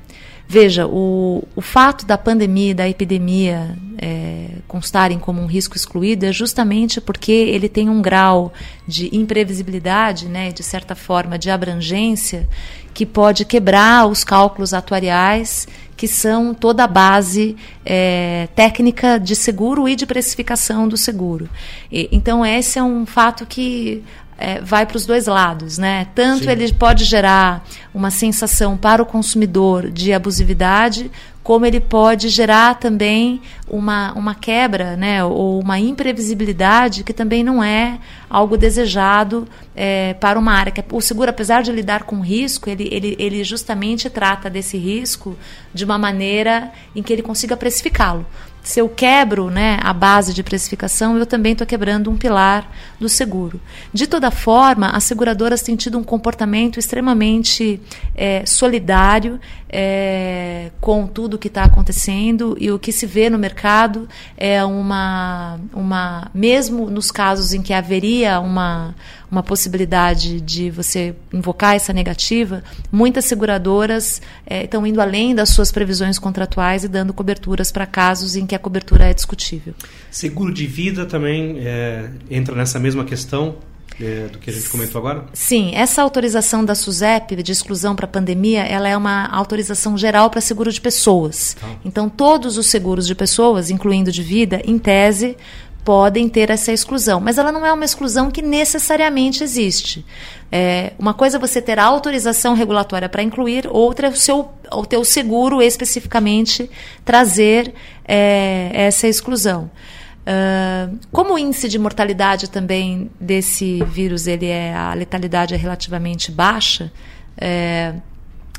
Veja, 0.52 0.86
o, 0.86 1.42
o 1.56 1.62
fato 1.62 2.04
da 2.04 2.18
pandemia, 2.18 2.74
da 2.74 2.86
epidemia 2.86 3.74
é, 3.96 4.48
constarem 4.68 5.18
como 5.18 5.40
um 5.40 5.46
risco 5.46 5.74
excluído 5.74 6.26
é 6.26 6.30
justamente 6.30 7.00
porque 7.00 7.32
ele 7.32 7.70
tem 7.70 7.88
um 7.88 8.02
grau 8.02 8.52
de 8.86 9.08
imprevisibilidade, 9.16 10.28
né, 10.28 10.52
de 10.52 10.62
certa 10.62 10.94
forma, 10.94 11.38
de 11.38 11.48
abrangência, 11.48 12.46
que 12.92 13.06
pode 13.06 13.46
quebrar 13.46 14.06
os 14.06 14.24
cálculos 14.24 14.74
atuariais 14.74 15.66
que 15.96 16.06
são 16.06 16.52
toda 16.52 16.84
a 16.84 16.86
base 16.86 17.56
é, 17.82 18.48
técnica 18.54 19.18
de 19.18 19.34
seguro 19.34 19.88
e 19.88 19.96
de 19.96 20.04
precificação 20.04 20.86
do 20.86 20.98
seguro. 20.98 21.48
E, 21.90 22.10
então, 22.12 22.44
esse 22.44 22.78
é 22.78 22.82
um 22.82 23.06
fato 23.06 23.46
que 23.46 24.02
é, 24.42 24.60
vai 24.60 24.84
para 24.84 24.96
os 24.96 25.06
dois 25.06 25.28
lados, 25.28 25.78
né? 25.78 26.08
Tanto 26.16 26.44
Sim. 26.44 26.50
ele 26.50 26.72
pode 26.72 27.04
gerar 27.04 27.64
uma 27.94 28.10
sensação 28.10 28.76
para 28.76 29.00
o 29.00 29.06
consumidor 29.06 29.88
de 29.88 30.12
abusividade, 30.12 31.12
como 31.44 31.64
ele 31.64 31.78
pode 31.78 32.28
gerar 32.28 32.78
também 32.80 33.40
uma, 33.68 34.12
uma 34.14 34.34
quebra, 34.34 34.96
né, 34.96 35.24
ou 35.24 35.60
uma 35.60 35.78
imprevisibilidade 35.78 37.02
que 37.02 37.12
também 37.12 37.42
não 37.42 37.62
é 37.62 37.98
algo 38.30 38.56
desejado 38.56 39.48
é, 39.74 40.14
para 40.14 40.38
uma 40.38 40.52
área. 40.52 40.72
O 40.92 41.00
seguro, 41.00 41.30
apesar 41.30 41.62
de 41.62 41.72
lidar 41.72 42.04
com 42.04 42.20
risco, 42.20 42.68
ele, 42.68 42.88
ele, 42.92 43.16
ele 43.18 43.44
justamente 43.44 44.10
trata 44.10 44.50
desse 44.50 44.76
risco 44.76 45.36
de 45.74 45.84
uma 45.84 45.98
maneira 45.98 46.70
em 46.94 47.02
que 47.02 47.12
ele 47.12 47.22
consiga 47.22 47.56
precificá-lo 47.56 48.26
se 48.62 48.80
eu 48.80 48.88
quebro 48.88 49.50
né, 49.50 49.78
a 49.82 49.92
base 49.92 50.32
de 50.32 50.42
precificação, 50.42 51.18
eu 51.18 51.26
também 51.26 51.52
estou 51.52 51.66
quebrando 51.66 52.08
um 52.10 52.16
pilar 52.16 52.70
do 52.98 53.08
seguro. 53.08 53.60
De 53.92 54.06
toda 54.06 54.30
forma, 54.30 54.90
as 54.90 55.02
seguradoras 55.02 55.62
têm 55.62 55.74
tido 55.74 55.98
um 55.98 56.04
comportamento 56.04 56.78
extremamente 56.78 57.80
é, 58.14 58.46
solidário 58.46 59.40
é, 59.68 60.70
com 60.80 61.06
tudo 61.08 61.38
que 61.38 61.48
está 61.48 61.64
acontecendo 61.64 62.56
e 62.60 62.70
o 62.70 62.78
que 62.78 62.92
se 62.92 63.04
vê 63.04 63.28
no 63.28 63.38
mercado 63.38 64.08
é 64.36 64.64
uma, 64.64 65.58
uma 65.72 66.30
mesmo 66.32 66.88
nos 66.88 67.10
casos 67.10 67.52
em 67.52 67.62
que 67.62 67.72
haveria 67.72 68.38
uma, 68.38 68.94
uma 69.32 69.42
possibilidade 69.42 70.42
de 70.42 70.70
você 70.70 71.14
invocar 71.32 71.74
essa 71.74 71.90
negativa, 71.90 72.62
muitas 72.92 73.24
seguradoras 73.24 74.20
é, 74.46 74.64
estão 74.64 74.86
indo 74.86 75.00
além 75.00 75.34
das 75.34 75.48
suas 75.48 75.72
previsões 75.72 76.18
contratuais 76.18 76.84
e 76.84 76.88
dando 76.88 77.14
coberturas 77.14 77.72
para 77.72 77.86
casos 77.86 78.36
em 78.36 78.46
que 78.46 78.54
a 78.54 78.58
cobertura 78.58 79.06
é 79.06 79.14
discutível. 79.14 79.72
Seguro 80.10 80.52
de 80.52 80.66
vida 80.66 81.06
também 81.06 81.56
é, 81.60 82.10
entra 82.30 82.54
nessa 82.54 82.78
mesma 82.78 83.06
questão? 83.06 83.56
É, 84.00 84.26
do 84.28 84.38
que 84.38 84.50
a 84.50 84.52
gente 84.52 84.68
comentou 84.68 84.98
agora? 84.98 85.26
Sim, 85.34 85.72
essa 85.74 86.02
autorização 86.02 86.64
da 86.64 86.74
SUSEP 86.74 87.42
de 87.42 87.52
exclusão 87.52 87.94
para 87.94 88.06
pandemia, 88.06 88.62
ela 88.62 88.88
é 88.88 88.96
uma 88.96 89.26
autorização 89.26 89.96
geral 89.98 90.30
para 90.30 90.40
seguro 90.40 90.72
de 90.72 90.80
pessoas. 90.80 91.56
Ah. 91.62 91.74
Então, 91.84 92.08
todos 92.08 92.56
os 92.56 92.66
seguros 92.66 93.06
de 93.06 93.14
pessoas, 93.14 93.70
incluindo 93.70 94.10
de 94.10 94.22
vida, 94.22 94.62
em 94.64 94.78
tese, 94.78 95.36
podem 95.84 96.28
ter 96.28 96.50
essa 96.50 96.72
exclusão, 96.72 97.20
mas 97.20 97.38
ela 97.38 97.50
não 97.50 97.66
é 97.66 97.72
uma 97.72 97.84
exclusão 97.84 98.30
que 98.30 98.40
necessariamente 98.40 99.42
existe. 99.42 100.04
É, 100.50 100.92
uma 100.98 101.14
coisa 101.14 101.38
é 101.38 101.40
você 101.40 101.60
ter 101.60 101.78
autorização 101.78 102.54
regulatória 102.54 103.08
para 103.08 103.22
incluir, 103.22 103.66
outra 103.68 104.06
é 104.06 104.10
o 104.10 104.16
seu 104.16 104.50
o 104.70 104.86
teu 104.86 105.04
seguro 105.04 105.60
especificamente 105.60 106.70
trazer 107.04 107.74
é, 108.04 108.70
essa 108.72 109.06
exclusão. 109.06 109.70
Uh, 110.22 110.98
como 111.10 111.34
o 111.34 111.38
índice 111.38 111.68
de 111.68 111.76
mortalidade 111.80 112.48
também 112.48 113.10
desse 113.20 113.82
vírus 113.86 114.28
ele 114.28 114.46
é 114.46 114.72
a 114.72 114.94
letalidade 114.94 115.52
é 115.52 115.56
relativamente 115.56 116.30
baixa, 116.30 116.92
é, 117.36 117.94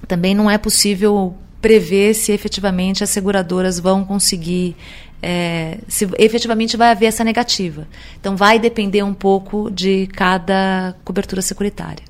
também 0.05 0.35
não 0.35 0.51
é 0.51 0.57
possível 0.57 1.37
prever 1.61 2.13
se 2.13 2.33
efetivamente 2.33 3.05
as 3.05 3.09
seguradoras 3.09 3.79
vão 3.79 4.03
conseguir 4.03 4.75
é, 5.23 5.77
se 5.87 6.07
efetivamente 6.19 6.75
vai 6.75 6.91
haver 6.91 7.05
essa 7.05 7.23
negativa. 7.23 7.87
Então 8.19 8.35
vai 8.35 8.59
depender 8.59 9.01
um 9.03 9.13
pouco 9.13 9.71
de 9.71 10.07
cada 10.07 10.93
cobertura 11.03 11.41
securitária. 11.41 12.03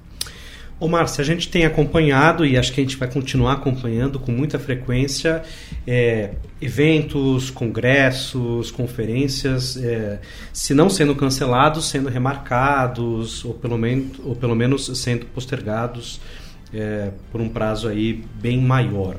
Ô 0.80 0.88
Márcia, 0.88 1.22
a 1.22 1.26
gente 1.26 1.48
tem 1.48 1.64
acompanhado 1.64 2.46
e 2.46 2.58
acho 2.58 2.74
que 2.74 2.82
a 2.82 2.84
gente 2.84 2.98
vai 2.98 3.10
continuar 3.10 3.54
acompanhando 3.54 4.20
com 4.20 4.34
muita 4.34 4.60
frequência 4.60 5.42
é, 5.88 6.32
eventos, 6.62 7.50
congressos, 7.50 8.70
conferências, 8.70 9.78
é, 9.78 10.20
se 10.52 10.74
não 10.74 10.90
sendo 10.90 11.16
cancelados, 11.16 11.88
sendo 11.88 12.10
remarcados 12.10 13.46
ou 13.46 13.54
pelo, 13.54 13.78
menos, 13.78 14.20
ou 14.26 14.36
pelo 14.36 14.56
menos 14.56 14.92
sendo 14.98 15.26
postergados 15.28 16.20
é, 16.74 17.12
por 17.32 17.40
um 17.40 17.48
prazo 17.48 17.88
aí 17.88 18.22
bem 18.42 18.60
maior. 18.60 19.18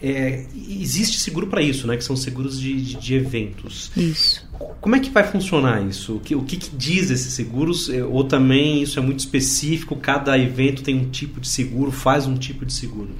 É, 0.00 0.44
existe 0.54 1.18
seguro 1.18 1.48
para 1.48 1.60
isso, 1.60 1.86
né? 1.86 1.96
Que 1.96 2.04
são 2.04 2.16
seguros 2.16 2.60
de, 2.60 2.80
de, 2.80 2.94
de, 2.94 3.14
eventos. 3.14 3.90
Isso. 3.96 4.46
Como 4.80 4.94
é 4.94 5.00
que 5.00 5.10
vai 5.10 5.24
funcionar 5.24 5.82
isso? 5.82 6.16
O 6.16 6.20
que, 6.20 6.34
o 6.36 6.42
que, 6.42 6.56
que, 6.56 6.70
diz 6.76 7.10
esses 7.10 7.32
seguros? 7.32 7.90
É, 7.90 8.04
ou 8.04 8.22
também 8.22 8.82
isso 8.82 8.98
é 8.98 9.02
muito 9.02 9.20
específico? 9.20 9.96
Cada 9.96 10.38
evento 10.38 10.82
tem 10.82 10.96
um 10.96 11.10
tipo 11.10 11.40
de 11.40 11.48
seguro, 11.48 11.90
faz 11.90 12.26
um 12.26 12.36
tipo 12.36 12.64
de 12.64 12.72
seguro? 12.72 13.10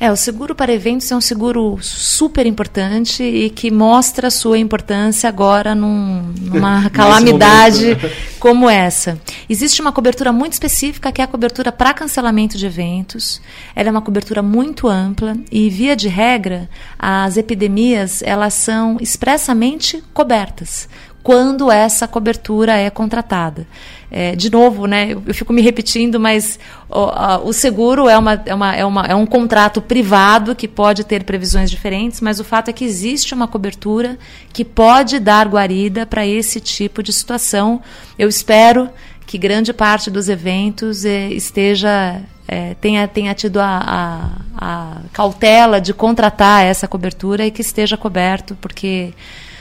É, 0.00 0.12
o 0.12 0.16
seguro 0.16 0.54
para 0.54 0.72
eventos 0.72 1.10
é 1.10 1.16
um 1.16 1.20
seguro 1.20 1.78
super 1.80 2.46
importante 2.46 3.22
e 3.22 3.50
que 3.50 3.70
mostra 3.70 4.28
a 4.28 4.30
sua 4.30 4.58
importância 4.58 5.28
agora 5.28 5.74
num, 5.74 6.32
numa 6.40 6.88
calamidade 6.90 7.96
como 8.38 8.68
essa. 8.68 9.20
Existe 9.48 9.80
uma 9.80 9.92
cobertura 9.92 10.32
muito 10.32 10.54
específica 10.54 11.12
que 11.12 11.20
é 11.20 11.24
a 11.24 11.28
cobertura 11.28 11.72
para 11.72 11.94
cancelamento 11.94 12.56
de 12.56 12.66
eventos. 12.66 13.40
Ela 13.74 13.88
é 13.88 13.90
uma 13.90 14.02
cobertura 14.02 14.42
muito 14.42 14.88
ampla 14.88 15.36
e, 15.50 15.68
via 15.68 15.94
de 15.96 16.08
regra, 16.08 16.68
as 16.98 17.36
epidemias 17.36 18.22
elas 18.22 18.54
são 18.54 18.96
expressamente 19.00 20.02
cobertas 20.12 20.88
quando 21.22 21.70
essa 21.70 22.08
cobertura 22.08 22.76
é 22.76 22.90
contratada. 22.90 23.66
É, 24.10 24.34
de 24.34 24.50
novo, 24.50 24.86
né, 24.86 25.12
eu, 25.12 25.22
eu, 25.26 25.34
fico 25.34 25.52
me 25.52 25.60
repetindo, 25.60 26.18
mas 26.18 26.58
o, 26.88 27.00
a, 27.10 27.38
o 27.38 27.52
seguro 27.52 28.08
é, 28.08 28.16
uma, 28.16 28.42
é, 28.46 28.54
uma, 28.54 28.76
é, 28.76 28.84
uma, 28.84 29.06
é 29.06 29.14
um 29.14 29.26
contrato 29.26 29.82
privado 29.82 30.54
que 30.54 30.66
pode 30.66 31.04
ter 31.04 31.24
previsões 31.24 31.70
diferentes, 31.70 32.22
mas 32.22 32.40
o 32.40 32.44
fato 32.44 32.70
é 32.70 32.72
que 32.72 32.84
existe 32.84 33.34
uma 33.34 33.46
cobertura 33.46 34.18
que 34.50 34.64
pode 34.64 35.18
dar 35.18 35.46
guarida 35.46 36.06
para 36.06 36.26
esse 36.26 36.58
tipo 36.58 37.02
de 37.02 37.12
situação. 37.12 37.82
Eu 38.18 38.28
espero 38.28 38.88
que 39.26 39.36
grande 39.36 39.74
parte 39.74 40.10
dos 40.10 40.30
eventos 40.30 41.04
é, 41.04 41.28
esteja 41.28 42.22
é, 42.48 42.74
tenha, 42.80 43.06
tenha 43.06 43.34
tido 43.34 43.60
a, 43.60 43.82
a, 43.86 44.30
a, 44.56 44.96
cautela 45.12 45.82
de 45.82 45.92
contratar 45.92 46.64
essa 46.64 46.88
cobertura 46.88 47.44
e 47.44 47.50
que 47.50 47.60
esteja 47.60 47.94
coberto, 47.94 48.56
porque 48.58 49.12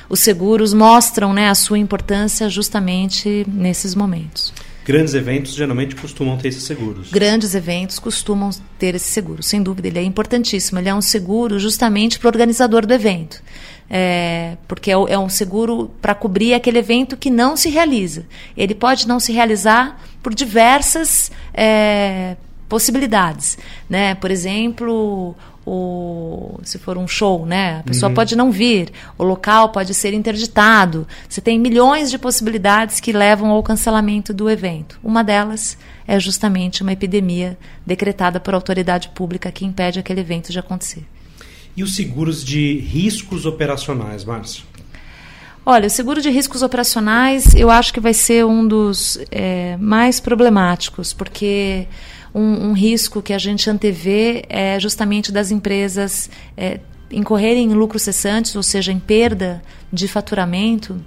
os 0.10 0.20
seguros 0.20 0.74
mostram 0.74 1.34
né, 1.34 1.50
a 1.50 1.56
sua 1.56 1.78
importância 1.78 2.50
justamente 2.50 3.46
nesses 3.48 3.96
momentos. 3.96 4.54
Grandes 4.88 5.14
eventos 5.14 5.54
geralmente 5.54 5.98
costumam 5.98 6.38
ter 6.38 6.48
esses 6.48 6.64
seguros. 6.64 7.12
Grandes 7.12 7.54
eventos 7.54 8.00
costumam 8.00 8.52
ter 8.80 8.96
esse 8.96 9.10
seguro, 9.10 9.44
sem 9.44 9.62
dúvida. 9.62 9.90
Ele 9.90 10.00
é 10.00 10.04
importantíssimo. 10.04 10.80
Ele 10.80 10.88
é 10.88 10.96
um 10.96 11.02
seguro 11.02 11.60
justamente 11.60 12.18
para 12.18 12.28
o 12.28 12.30
organizador 12.30 12.86
do 12.86 12.94
evento. 12.94 13.44
É, 13.90 14.56
porque 14.66 14.90
é, 14.90 14.94
é 14.94 15.20
um 15.20 15.28
seguro 15.28 15.92
para 16.02 16.16
cobrir 16.16 16.54
aquele 16.54 16.80
evento 16.80 17.18
que 17.18 17.30
não 17.30 17.58
se 17.58 17.70
realiza. 17.70 18.26
Ele 18.56 18.74
pode 18.74 19.10
não 19.10 19.20
se 19.20 19.34
realizar 19.34 20.02
por 20.24 20.34
diversas 20.34 21.34
é, 21.54 22.38
possibilidades. 22.70 23.58
Né? 23.90 24.16
Por 24.16 24.32
exemplo, 24.32 25.36
o, 25.70 26.62
se 26.64 26.80
for 26.80 26.98
um 26.98 27.06
show, 27.06 27.46
né? 27.46 27.80
A 27.80 27.84
pessoa 27.84 28.08
uhum. 28.10 28.16
pode 28.16 28.38
não 28.38 28.50
vir, 28.50 28.90
o 29.18 29.24
local 29.24 29.68
pode 29.70 29.94
ser 29.94 30.14
interditado. 30.14 31.06
Você 31.28 31.42
tem 31.42 31.60
milhões 31.60 32.10
de 32.10 32.18
possibilidades 32.18 33.02
que 33.02 33.12
levam 33.12 33.50
ao 33.50 33.62
cancelamento 33.62 34.34
do 34.34 34.50
evento. 34.50 34.98
Uma 35.04 35.26
delas 35.26 35.78
é 36.08 36.18
justamente 36.22 36.82
uma 36.82 36.94
epidemia 36.94 37.58
decretada 37.86 38.40
por 38.40 38.54
autoridade 38.54 39.10
pública 39.10 39.52
que 39.52 39.66
impede 39.66 40.00
aquele 40.00 40.22
evento 40.22 40.54
de 40.54 40.60
acontecer. 40.60 41.04
E 41.76 41.84
os 41.84 41.98
seguros 41.98 42.46
de 42.46 42.80
riscos 42.80 43.46
operacionais, 43.46 44.24
Márcio? 44.24 44.64
Olha, 45.66 45.88
o 45.88 45.90
seguro 45.90 46.22
de 46.22 46.30
riscos 46.30 46.62
operacionais 46.62 47.54
eu 47.54 47.70
acho 47.70 47.94
que 47.94 48.00
vai 48.00 48.14
ser 48.14 48.46
um 48.46 48.66
dos 48.66 49.20
é, 49.30 49.76
mais 49.76 50.22
problemáticos, 50.22 51.12
porque 51.12 51.86
um, 52.34 52.70
um 52.70 52.74
risco 52.74 53.22
que 53.22 53.34
a 53.34 53.38
gente 53.38 53.70
antevê 53.70 54.46
é 54.50 54.80
justamente 54.80 55.32
das 55.32 55.52
empresas 55.52 56.30
é, 56.56 56.80
incorrerem 57.12 57.72
em 57.72 57.74
lucros 57.74 58.04
cessantes, 58.04 58.56
ou 58.56 58.64
seja, 58.64 58.92
em 58.92 59.00
perda 59.00 59.62
de 59.92 60.08
faturamento. 60.08 61.02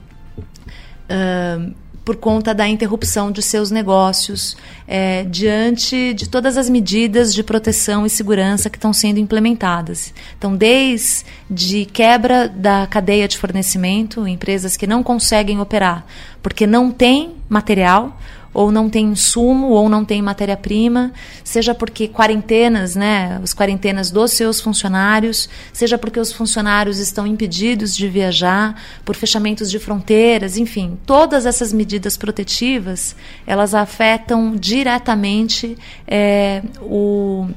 Uh, 1.11 1.75
por 2.05 2.17
conta 2.17 2.55
da 2.55 2.67
interrupção 2.67 3.31
de 3.31 3.43
seus 3.43 3.71
negócios 3.71 4.57
é, 4.89 5.23
diante 5.25 6.15
de 6.15 6.29
todas 6.29 6.57
as 6.57 6.69
medidas 6.69 7.33
de 7.33 7.43
proteção 7.43 8.05
e 8.07 8.11
segurança 8.11 8.71
que 8.71 8.77
estão 8.77 8.93
sendo 8.93 9.21
implementadas. 9.21 10.13
Então, 10.37 10.57
desde 10.57 11.85
quebra 11.93 12.49
da 12.49 12.87
cadeia 12.87 13.29
de 13.29 13.39
fornecimento, 13.39 14.27
empresas 14.27 14.77
que 14.77 14.87
não 14.87 15.03
conseguem 15.03 15.61
operar 15.61 16.05
porque 16.43 16.67
não 16.67 16.91
têm 16.91 17.35
material 17.49 18.19
ou 18.53 18.71
não 18.73 18.91
tem 18.91 19.07
insumo, 19.07 19.69
ou 19.69 19.89
não 19.89 20.05
tem 20.05 20.21
matéria-prima, 20.21 21.13
seja 21.45 21.75
porque 21.75 22.09
quarentenas, 22.09 22.97
né, 22.97 23.41
as 23.43 23.55
quarentenas 23.55 24.11
dos 24.11 24.33
seus 24.33 24.61
funcionários, 24.61 25.49
seja 25.73 25.97
porque 25.97 26.19
os 26.19 26.33
funcionários 26.33 26.99
estão 26.99 27.27
impedidos 27.27 27.97
de 27.97 28.09
viajar 28.09 28.81
por 29.05 29.15
fechamentos 29.15 29.71
de 29.71 29.79
fronteiras, 29.79 30.57
enfim, 30.57 30.99
todas 31.07 31.47
essas 31.47 31.73
medidas 31.73 32.17
protetivas, 32.17 33.15
elas 33.47 33.75
afetam 33.75 34.57
diretamente 34.57 35.77
é, 36.07 36.63
o 36.81 37.49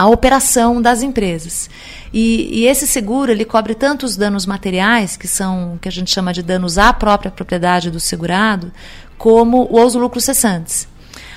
a 0.00 0.06
operação 0.06 0.80
das 0.80 1.02
empresas. 1.02 1.68
E, 2.10 2.60
e, 2.60 2.66
esse 2.66 2.86
seguro 2.86 3.30
ele 3.30 3.44
cobre 3.44 3.74
tanto 3.74 4.06
os 4.06 4.16
danos 4.16 4.46
materiais, 4.46 5.14
que 5.14 5.28
são 5.28 5.78
que 5.78 5.86
a 5.86 5.92
gente 5.92 6.10
chama 6.10 6.32
de 6.32 6.42
danos 6.42 6.78
à 6.78 6.90
própria 6.90 7.30
propriedade 7.30 7.90
do 7.90 8.00
segurado, 8.00 8.72
como 9.20 9.68
os 9.70 9.94
lucros 9.94 10.24
cessantes. 10.24 10.88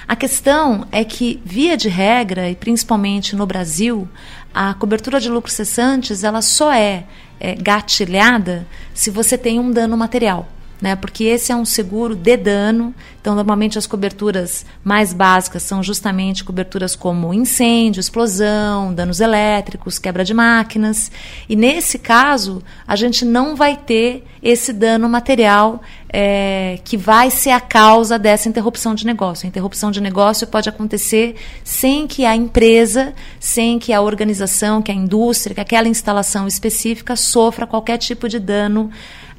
A 0.07 0.15
questão 0.15 0.87
é 0.89 1.03
que, 1.03 1.41
via 1.43 1.75
de 1.75 1.89
regra, 1.89 2.49
e 2.49 2.55
principalmente 2.55 3.35
no 3.35 3.45
Brasil, 3.45 4.07
a 4.53 4.73
cobertura 4.73 5.19
de 5.19 5.27
lucros 5.27 5.53
cessantes 5.53 6.23
ela 6.23 6.41
só 6.41 6.71
é, 6.71 7.03
é 7.41 7.55
gatilhada 7.55 8.65
se 8.93 9.11
você 9.11 9.37
tem 9.37 9.59
um 9.59 9.69
dano 9.69 9.97
material 9.97 10.47
né? 10.83 10.97
Porque 10.97 11.23
esse 11.23 11.49
é 11.49 11.55
um 11.55 11.63
seguro 11.63 12.13
de 12.13 12.35
dano. 12.35 12.93
Então, 13.21 13.33
normalmente 13.35 13.77
as 13.77 13.87
coberturas 13.87 14.65
mais 14.83 15.13
básicas 15.13 15.63
são 15.63 15.81
justamente 15.81 16.43
coberturas 16.43 16.93
como 16.93 17.33
incêndio, 17.33 18.01
explosão, 18.01 18.93
danos 18.93 19.21
elétricos, 19.21 19.97
quebra 19.97 20.25
de 20.25 20.33
máquinas. 20.33 21.09
E 21.47 21.55
nesse 21.55 21.97
caso, 21.97 22.61
a 22.85 22.97
gente 22.97 23.23
não 23.23 23.55
vai 23.55 23.77
ter 23.77 24.25
esse 24.41 24.73
dano 24.73 25.07
material 25.07 25.81
é, 26.09 26.77
que 26.83 26.97
vai 26.97 27.29
ser 27.29 27.51
a 27.51 27.61
causa 27.61 28.19
dessa 28.19 28.49
interrupção 28.49 28.93
de 28.93 29.05
negócio. 29.05 29.45
A 29.45 29.47
interrupção 29.47 29.89
de 29.89 30.01
negócio 30.01 30.45
pode 30.45 30.67
acontecer 30.67 31.37
sem 31.63 32.05
que 32.05 32.25
a 32.25 32.35
empresa, 32.35 33.13
sem 33.39 33.79
que 33.79 33.93
a 33.93 34.01
organização, 34.01 34.81
que 34.81 34.91
a 34.91 34.95
indústria, 34.95 35.55
que 35.55 35.61
aquela 35.61 35.87
instalação 35.87 36.45
específica 36.45 37.15
sofra 37.15 37.65
qualquer 37.65 37.97
tipo 37.97 38.27
de 38.27 38.37
dano 38.37 38.91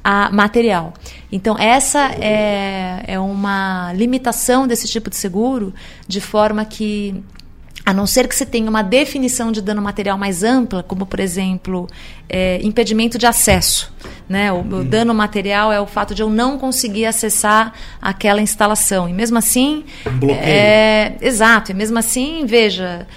a 0.07 0.29
material. 0.29 0.93
Então, 1.31 1.57
essa 1.57 2.11
é, 2.21 3.03
é 3.07 3.19
uma 3.19 3.91
limitação 3.93 4.67
desse 4.67 4.87
tipo 4.87 5.09
de 5.09 5.15
seguro, 5.15 5.73
de 6.07 6.21
forma 6.21 6.63
que 6.63 7.23
a 7.83 7.91
não 7.91 8.05
ser 8.05 8.27
que 8.27 8.35
você 8.35 8.45
tenha 8.45 8.69
uma 8.69 8.83
definição 8.83 9.51
de 9.51 9.61
dano 9.61 9.81
material 9.81 10.15
mais 10.15 10.43
ampla, 10.43 10.83
como, 10.83 11.07
por 11.07 11.19
exemplo, 11.19 11.87
é, 12.29 12.59
impedimento 12.61 13.17
de 13.17 13.25
acesso. 13.25 13.91
Né? 14.29 14.51
O, 14.51 14.59
o, 14.59 14.83
dano 14.83 15.13
material 15.13 15.71
é 15.73 15.81
o 15.81 15.87
fato 15.87 16.13
de 16.13 16.21
eu 16.21 16.29
não 16.29 16.59
conseguir 16.59 17.07
acessar 17.07 17.73
aquela 17.99 18.41
instalação. 18.41 19.09
E 19.09 19.13
mesmo 19.13 19.39
assim. 19.39 19.85
Bloqueio. 20.03 20.39
É, 20.39 21.15
exato. 21.19 21.71
E 21.71 21.73
mesmo 21.73 21.97
assim, 21.97 22.45
veja, 22.45 23.07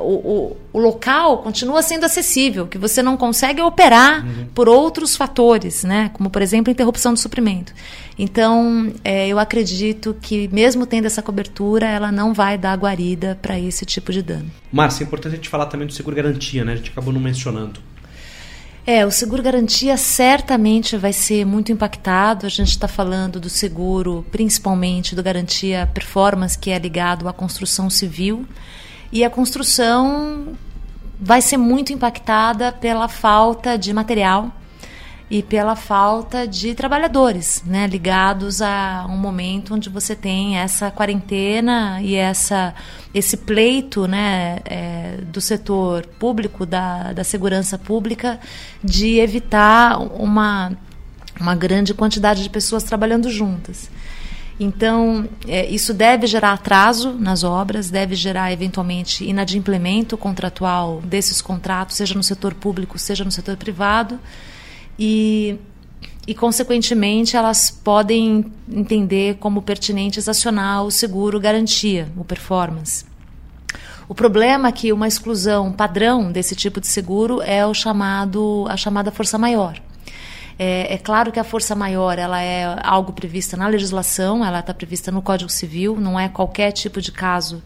o, 0.00 0.12
o, 0.12 0.56
o, 0.72 0.78
local 0.78 1.38
continua 1.38 1.82
sendo 1.82 2.04
acessível, 2.04 2.66
que 2.66 2.76
você 2.76 3.02
não 3.02 3.16
consegue 3.16 3.60
operar 3.62 4.24
uhum. 4.24 4.46
por 4.54 4.68
outros 4.68 5.16
fatores, 5.16 5.84
né? 5.84 6.10
como, 6.14 6.30
por 6.30 6.42
exemplo, 6.42 6.70
interrupção 6.70 7.12
do 7.12 7.18
suprimento. 7.18 7.72
Então, 8.18 8.92
é, 9.04 9.28
eu 9.28 9.38
acredito 9.38 10.16
que, 10.20 10.48
mesmo 10.48 10.84
tendo 10.84 11.06
essa 11.06 11.22
cobertura, 11.22 11.86
ela 11.86 12.10
não 12.10 12.34
vai 12.34 12.58
dar 12.58 12.76
guarida 12.76 13.38
para 13.40 13.58
esse 13.58 13.86
tipo 13.86 14.12
de 14.12 14.22
dano. 14.22 14.50
Márcia, 14.72 15.04
é 15.04 15.06
importante 15.06 15.34
a 15.34 15.36
gente 15.36 15.48
falar 15.48 15.66
também 15.66 15.86
do 15.86 15.92
seguro-garantia, 15.92 16.64
né? 16.64 16.72
a 16.72 16.76
gente 16.76 16.90
acabou 16.90 17.12
não 17.12 17.20
mencionando. 17.20 17.80
É, 18.84 19.04
o 19.04 19.10
seguro-garantia 19.10 19.98
certamente 19.98 20.96
vai 20.96 21.12
ser 21.12 21.44
muito 21.44 21.70
impactado. 21.70 22.46
A 22.46 22.48
gente 22.48 22.70
está 22.70 22.88
falando 22.88 23.38
do 23.38 23.50
seguro, 23.50 24.24
principalmente 24.32 25.14
do 25.14 25.22
garantia 25.22 25.86
performance, 25.92 26.58
que 26.58 26.70
é 26.70 26.78
ligado 26.78 27.28
à 27.28 27.32
construção 27.34 27.90
civil. 27.90 28.46
E 29.10 29.24
a 29.24 29.30
construção 29.30 30.56
vai 31.20 31.40
ser 31.40 31.56
muito 31.56 31.92
impactada 31.92 32.70
pela 32.70 33.08
falta 33.08 33.76
de 33.76 33.92
material 33.92 34.52
e 35.30 35.42
pela 35.42 35.76
falta 35.76 36.46
de 36.48 36.74
trabalhadores, 36.74 37.62
né, 37.66 37.86
ligados 37.86 38.62
a 38.62 39.06
um 39.08 39.16
momento 39.16 39.74
onde 39.74 39.90
você 39.90 40.16
tem 40.16 40.56
essa 40.56 40.90
quarentena 40.90 42.00
e 42.00 42.14
essa 42.14 42.74
esse 43.12 43.36
pleito, 43.36 44.06
né, 44.06 44.60
é, 44.64 45.18
do 45.22 45.40
setor 45.40 46.06
público 46.18 46.64
da, 46.64 47.12
da 47.12 47.24
segurança 47.24 47.76
pública 47.76 48.38
de 48.82 49.18
evitar 49.18 49.98
uma 49.98 50.72
uma 51.40 51.54
grande 51.54 51.94
quantidade 51.94 52.42
de 52.42 52.50
pessoas 52.50 52.82
trabalhando 52.82 53.30
juntas. 53.30 53.88
Então, 54.60 55.28
é, 55.46 55.66
isso 55.66 55.94
deve 55.94 56.26
gerar 56.26 56.52
atraso 56.52 57.12
nas 57.12 57.44
obras, 57.44 57.90
deve 57.90 58.16
gerar, 58.16 58.52
eventualmente, 58.52 59.24
inadimplemento 59.24 60.16
contratual 60.16 61.00
desses 61.02 61.40
contratos, 61.40 61.96
seja 61.96 62.14
no 62.14 62.24
setor 62.24 62.54
público, 62.54 62.98
seja 62.98 63.24
no 63.24 63.30
setor 63.30 63.56
privado. 63.56 64.18
E, 64.98 65.56
e 66.26 66.34
consequentemente, 66.34 67.36
elas 67.36 67.70
podem 67.70 68.46
entender 68.68 69.36
como 69.36 69.62
pertinentes 69.62 70.28
acionar 70.28 70.82
o 70.82 70.90
seguro 70.90 71.38
garantia, 71.38 72.08
o 72.16 72.24
performance. 72.24 73.06
O 74.08 74.14
problema 74.14 74.68
é 74.68 74.72
que 74.72 74.92
uma 74.92 75.06
exclusão 75.06 75.70
padrão 75.70 76.32
desse 76.32 76.56
tipo 76.56 76.80
de 76.80 76.88
seguro 76.88 77.40
é 77.42 77.64
o 77.64 77.74
chamado, 77.74 78.66
a 78.68 78.76
chamada 78.76 79.12
força 79.12 79.38
maior. 79.38 79.80
É, 80.58 80.94
é, 80.94 80.98
claro 80.98 81.30
que 81.30 81.38
a 81.38 81.44
força 81.44 81.74
maior 81.74 82.18
ela 82.18 82.42
é 82.42 82.76
algo 82.82 83.12
prevista 83.12 83.56
na 83.56 83.68
legislação, 83.68 84.44
ela 84.44 84.58
está 84.58 84.74
prevista 84.74 85.12
no 85.12 85.22
Código 85.22 85.50
Civil, 85.50 86.00
não 86.00 86.18
é 86.18 86.28
qualquer 86.28 86.72
tipo 86.72 87.00
de 87.00 87.12
caso 87.12 87.62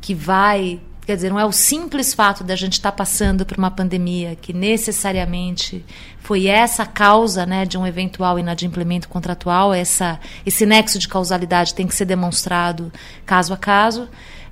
que 0.00 0.14
vai 0.14 0.80
Quer 1.06 1.14
dizer, 1.14 1.30
não 1.30 1.38
é 1.38 1.44
o 1.44 1.52
simples 1.52 2.12
fato 2.12 2.42
da 2.42 2.56
gente 2.56 2.72
estar 2.72 2.90
tá 2.90 2.96
passando 2.96 3.46
por 3.46 3.56
uma 3.56 3.70
pandemia 3.70 4.34
que 4.34 4.52
necessariamente 4.52 5.84
foi 6.18 6.48
essa 6.48 6.82
a 6.82 6.86
causa 6.86 7.46
né, 7.46 7.64
de 7.64 7.78
um 7.78 7.86
eventual 7.86 8.40
inadimplemento 8.40 9.08
contratual, 9.08 9.72
essa, 9.72 10.18
esse 10.44 10.66
nexo 10.66 10.98
de 10.98 11.06
causalidade 11.06 11.74
tem 11.74 11.86
que 11.86 11.94
ser 11.94 12.06
demonstrado 12.06 12.92
caso 13.24 13.54
a 13.54 13.56
caso. 13.56 14.08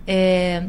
É, 0.06 0.62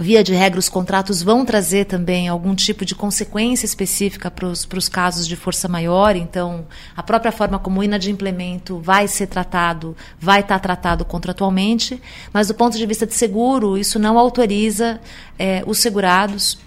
Via 0.00 0.22
de 0.22 0.32
regra, 0.32 0.60
os 0.60 0.68
contratos 0.68 1.22
vão 1.22 1.44
trazer 1.44 1.86
também 1.86 2.28
algum 2.28 2.54
tipo 2.54 2.84
de 2.84 2.94
consequência 2.94 3.66
específica 3.66 4.30
para 4.30 4.46
os 4.46 4.88
casos 4.88 5.26
de 5.26 5.34
força 5.34 5.66
maior, 5.66 6.14
então 6.14 6.66
a 6.96 7.02
própria 7.02 7.32
forma 7.32 7.58
como 7.58 7.80
o 7.80 7.84
inadimplemento 7.84 8.78
vai 8.78 9.08
ser 9.08 9.26
tratado, 9.26 9.96
vai 10.20 10.40
estar 10.40 10.54
tá 10.54 10.60
tratado 10.60 11.04
contratualmente, 11.04 12.00
mas 12.32 12.46
do 12.46 12.54
ponto 12.54 12.78
de 12.78 12.86
vista 12.86 13.06
de 13.06 13.14
seguro, 13.14 13.76
isso 13.76 13.98
não 13.98 14.18
autoriza 14.18 15.00
é, 15.36 15.64
os 15.66 15.78
segurados 15.78 16.58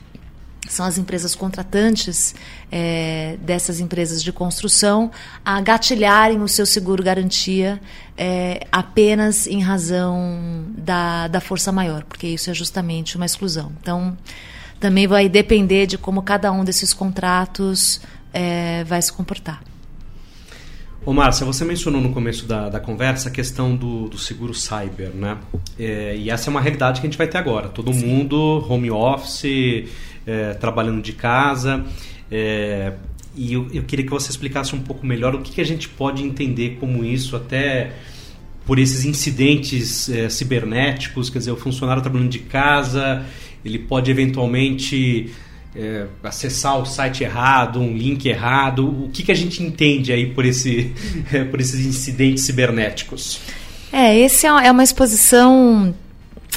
são 0.67 0.85
as 0.85 0.97
empresas 0.97 1.35
contratantes 1.35 2.35
é, 2.71 3.37
dessas 3.41 3.79
empresas 3.79 4.21
de 4.23 4.31
construção 4.31 5.11
a 5.43 5.59
gatilharem 5.59 6.41
o 6.41 6.47
seu 6.47 6.65
seguro 6.65 7.03
garantia 7.03 7.81
é, 8.17 8.65
apenas 8.71 9.47
em 9.47 9.61
razão 9.61 10.65
da, 10.77 11.27
da 11.27 11.41
força 11.41 11.71
maior, 11.71 12.03
porque 12.03 12.27
isso 12.27 12.49
é 12.49 12.53
justamente 12.53 13.15
uma 13.15 13.25
exclusão. 13.25 13.71
Então, 13.81 14.15
também 14.79 15.07
vai 15.07 15.27
depender 15.27 15.85
de 15.87 15.97
como 15.97 16.21
cada 16.21 16.51
um 16.51 16.63
desses 16.63 16.93
contratos 16.93 18.01
é, 18.33 18.83
vai 18.83 19.01
se 19.01 19.11
comportar. 19.11 19.61
Ô 21.03 21.13
Márcia, 21.13 21.45
você 21.45 21.65
mencionou 21.65 21.99
no 21.99 22.13
começo 22.13 22.45
da, 22.45 22.69
da 22.69 22.79
conversa 22.79 23.29
a 23.29 23.31
questão 23.31 23.75
do, 23.75 24.07
do 24.07 24.19
seguro 24.19 24.53
cyber, 24.53 25.09
né? 25.09 25.35
É, 25.79 26.15
e 26.15 26.29
essa 26.29 26.47
é 26.47 26.51
uma 26.51 26.61
realidade 26.61 27.01
que 27.01 27.07
a 27.07 27.09
gente 27.09 27.17
vai 27.17 27.27
ter 27.27 27.39
agora. 27.39 27.69
Todo 27.69 27.91
Sim. 27.91 28.05
mundo, 28.05 28.63
home 28.69 28.91
office, 28.91 29.89
é, 30.27 30.53
trabalhando 30.53 31.01
de 31.01 31.13
casa. 31.13 31.83
É, 32.31 32.93
e 33.35 33.53
eu, 33.53 33.67
eu, 33.73 33.81
queria 33.81 34.05
que 34.05 34.11
você 34.11 34.29
explicasse 34.29 34.75
um 34.75 34.81
pouco 34.81 35.03
melhor 35.03 35.33
o 35.33 35.41
que, 35.41 35.51
que, 35.53 35.61
a 35.61 35.65
gente 35.65 35.89
pode 35.89 36.23
entender 36.23 36.77
como 36.79 37.03
isso, 37.03 37.35
até 37.35 37.93
por 38.63 38.77
esses 38.77 39.03
incidentes 39.03 40.07
é, 40.07 40.29
cibernéticos, 40.29 41.31
quer 41.31 41.39
dizer, 41.39 41.51
o 41.51 41.57
funcionário 41.57 42.03
trabalhando 42.03 42.29
de 42.29 42.39
casa, 42.39 43.25
ele 43.65 43.79
pode 43.79 44.11
eventualmente 44.11 45.31
é, 45.75 46.05
acessar 46.23 46.79
o 46.79 46.85
site 46.85 47.23
errado, 47.23 47.79
um 47.79 47.95
link 47.95 48.27
errado. 48.27 48.87
O 49.05 49.09
que, 49.09 49.23
que 49.23 49.31
a 49.31 49.35
gente 49.35 49.63
entende 49.63 50.11
aí 50.11 50.27
por, 50.27 50.45
esse, 50.45 50.93
é, 51.31 51.43
por 51.43 51.59
esses 51.59 51.85
incidentes 51.85 52.43
cibernéticos? 52.43 53.39
É, 53.91 54.17
esse 54.17 54.47
é 54.47 54.71
uma 54.71 54.83
exposição 54.83 55.93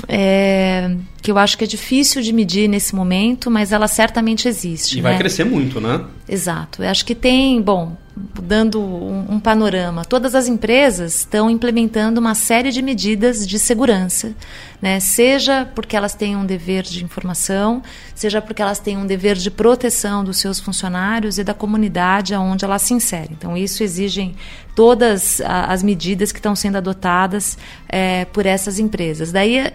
é, 0.08 0.94
que 1.22 1.30
eu 1.30 1.38
acho 1.38 1.56
que 1.56 1.64
é 1.64 1.66
difícil 1.66 2.22
de 2.22 2.32
medir 2.32 2.68
nesse 2.68 2.94
momento, 2.94 3.50
mas 3.50 3.72
ela 3.72 3.88
certamente 3.88 4.48
existe. 4.48 4.98
E 4.98 5.02
né? 5.02 5.10
vai 5.10 5.18
crescer 5.18 5.44
muito, 5.44 5.80
né? 5.80 6.04
Exato. 6.28 6.82
Eu 6.82 6.90
acho 6.90 7.04
que 7.04 7.14
tem, 7.14 7.60
bom, 7.60 7.96
dando 8.16 8.80
um, 8.80 9.34
um, 9.34 9.40
panorama, 9.40 10.04
todas 10.04 10.34
as 10.36 10.46
empresas 10.46 11.20
estão 11.20 11.50
implementando 11.50 12.20
uma 12.20 12.34
série 12.34 12.70
de 12.70 12.80
medidas 12.80 13.46
de 13.46 13.58
segurança, 13.58 14.32
né? 14.80 15.00
seja 15.00 15.68
porque 15.74 15.96
elas 15.96 16.14
têm 16.14 16.36
um 16.36 16.46
dever 16.46 16.84
de 16.84 17.04
informação, 17.04 17.82
seja 18.14 18.40
porque 18.40 18.62
elas 18.62 18.78
têm 18.78 18.96
um 18.96 19.06
dever 19.06 19.36
de 19.36 19.50
proteção 19.50 20.22
dos 20.22 20.36
seus 20.38 20.60
funcionários 20.60 21.38
e 21.38 21.44
da 21.44 21.52
comunidade 21.52 22.34
aonde 22.34 22.64
elas 22.64 22.82
se 22.82 22.94
inserem. 22.94 23.30
Então, 23.32 23.56
isso 23.56 23.82
exigem 23.82 24.36
todas 24.76 25.40
as 25.40 25.82
medidas 25.82 26.30
que 26.30 26.38
estão 26.38 26.54
sendo 26.54 26.76
adotadas 26.76 27.58
é, 27.88 28.26
por 28.26 28.46
essas 28.46 28.78
empresas. 28.78 29.32
Daí, 29.32 29.72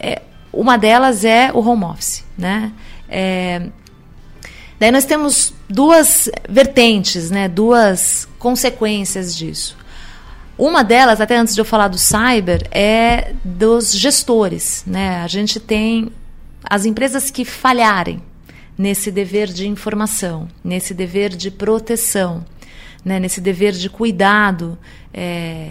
é, 0.00 0.22
uma 0.50 0.78
delas 0.78 1.22
é 1.22 1.50
o 1.52 1.58
home 1.58 1.84
office. 1.84 2.24
Né? 2.38 2.72
É, 3.08 3.68
Daí 4.78 4.90
nós 4.90 5.04
temos 5.04 5.54
duas 5.74 6.30
vertentes, 6.48 7.30
né, 7.30 7.48
duas 7.48 8.28
consequências 8.38 9.36
disso. 9.36 9.76
Uma 10.56 10.84
delas, 10.84 11.20
até 11.20 11.36
antes 11.36 11.52
de 11.52 11.60
eu 11.60 11.64
falar 11.64 11.88
do 11.88 11.98
cyber, 11.98 12.62
é 12.70 13.34
dos 13.44 13.92
gestores. 13.92 14.84
Né? 14.86 15.16
A 15.16 15.26
gente 15.26 15.58
tem 15.58 16.12
as 16.62 16.84
empresas 16.84 17.28
que 17.28 17.44
falharem 17.44 18.22
nesse 18.78 19.10
dever 19.10 19.48
de 19.48 19.66
informação, 19.66 20.48
nesse 20.62 20.94
dever 20.94 21.30
de 21.30 21.50
proteção, 21.50 22.44
né? 23.04 23.18
nesse 23.18 23.40
dever 23.40 23.72
de 23.72 23.90
cuidado 23.90 24.78
é, 25.12 25.70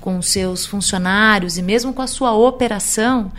com 0.00 0.22
seus 0.22 0.64
funcionários 0.64 1.58
e 1.58 1.62
mesmo 1.62 1.92
com 1.92 2.00
a 2.00 2.06
sua 2.06 2.32
operação, 2.32 3.30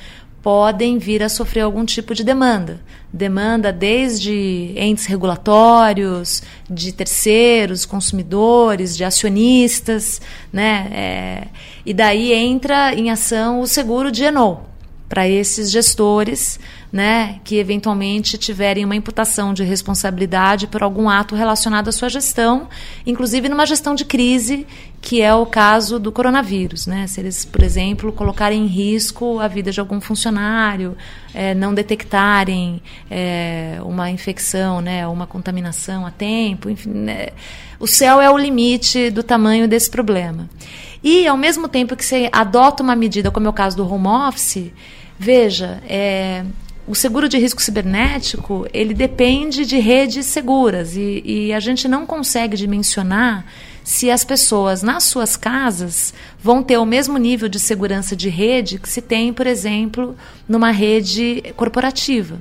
podem 0.45 0.99
vir 0.99 1.23
a 1.23 1.27
sofrer 1.27 1.62
algum 1.62 1.84
tipo 1.84 2.13
de 2.13 2.23
demanda. 2.23 2.79
Demanda 3.12 3.73
desde 3.73 4.73
entes 4.75 5.08
regulatórios, 5.08 6.43
de 6.69 6.91
terceiros, 6.91 7.84
consumidores, 7.84 8.95
de 8.95 9.03
acionistas, 9.03 10.21
né? 10.53 10.88
É, 10.93 11.47
e 11.84 11.95
daí 11.95 12.31
entra 12.31 12.93
em 12.93 13.10
ação 13.10 13.60
o 13.60 13.65
seguro 13.65 14.12
de 14.12 14.23
Enol 14.23 14.69
para 15.10 15.27
esses 15.27 15.71
gestores 15.71 16.60
né, 16.91 17.39
que 17.43 17.58
eventualmente 17.58 18.38
tiverem 18.38 18.86
uma 18.86 18.95
imputação 18.95 19.54
de 19.54 19.63
responsabilidade 19.63 20.67
por 20.67 20.84
algum 20.84 21.10
ato 21.10 21.36
relacionado 21.36 21.88
à 21.88 21.91
sua 21.91 22.10
gestão, 22.10 22.67
inclusive 23.06 23.50
numa 23.50 23.65
gestão 23.65 23.95
de 23.95 24.06
crise, 24.06 24.65
que 25.02 25.21
é 25.21 25.34
o 25.34 25.45
caso 25.45 26.00
do 26.00 26.12
coronavírus. 26.12 26.88
Né? 26.88 27.06
Se 27.08 27.19
eles, 27.19 27.45
por 27.45 27.62
exemplo, 27.62 28.12
colocarem 28.12 28.63
em 28.63 28.67
risco 28.67 29.39
a 29.39 29.48
vida 29.48 29.71
de 29.71 29.80
algum 29.80 30.02
funcionário, 30.02 30.98
é, 31.34 31.54
não 31.54 31.74
detectarem 31.74 32.82
é, 33.10 33.78
uma 33.84 34.10
infecção, 34.10 34.82
né, 34.82 35.06
uma 35.08 35.28
contaminação 35.28 36.06
a 36.06 36.12
tempo, 36.12 36.69
enfim, 36.69 36.89
né, 36.89 37.28
o 37.80 37.88
céu 37.88 38.21
é 38.21 38.30
o 38.32 38.38
limite 38.38 39.10
do 39.10 39.21
tamanho 39.21 39.67
desse 39.67 39.89
problema. 39.89 40.50
E, 41.04 41.28
ao 41.28 41.38
mesmo 41.38 41.67
tempo 41.67 41.95
que 41.95 42.04
você 42.04 42.30
adota 42.32 42.82
uma 42.82 42.95
medida, 42.95 43.30
como 43.30 43.45
é 43.45 43.50
o 43.50 43.54
caso 43.54 43.78
do 43.78 43.88
home 43.88 44.08
office, 44.08 44.71
veja, 45.19 45.80
é, 45.88 46.43
o 46.88 46.93
seguro 46.93 47.28
de 47.28 47.38
risco 47.38 47.62
cibernético 47.62 48.67
ele 48.71 48.93
depende 48.93 49.65
de 49.65 49.80
redes 49.80 50.28
seguras 50.28 50.95
e, 50.95 51.21
e, 51.26 51.54
a 51.54 51.60
gente 51.60 51.88
não 51.88 52.06
consegue 52.06 52.56
dimensionar 52.56 53.45
se 53.84 54.10
as 54.12 54.24
pessoas 54.24 54.82
nas 54.84 55.04
suas 55.04 55.36
casas 55.36 56.13
vão 56.41 56.62
ter 56.63 56.78
o 56.78 56.86
mesmo 56.86 57.17
nível 57.17 57.48
de 57.48 57.60
segurança 57.60 58.15
de 58.15 58.30
rede 58.30 58.80
que 58.80 58.89
se 58.89 59.02
tem, 59.02 59.32
por 59.32 59.45
exemplo, 59.45 60.15
numa 60.48 60.71
rede 60.71 61.43
corporativa. 61.56 62.39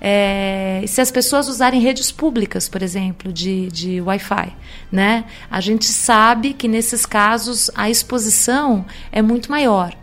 É, 0.00 0.84
se 0.86 1.00
as 1.00 1.10
pessoas 1.10 1.48
usarem 1.48 1.80
redes 1.80 2.10
públicas, 2.10 2.68
por 2.68 2.82
exemplo, 2.82 3.32
de, 3.32 3.68
de 3.68 4.00
Wi-Fi, 4.00 4.52
né? 4.90 5.24
A 5.50 5.60
gente 5.60 5.86
sabe 5.86 6.52
que 6.52 6.66
nesses 6.66 7.06
casos 7.06 7.70
a 7.74 7.88
exposição 7.88 8.84
é 9.12 9.22
muito 9.22 9.50
maior. 9.50 9.96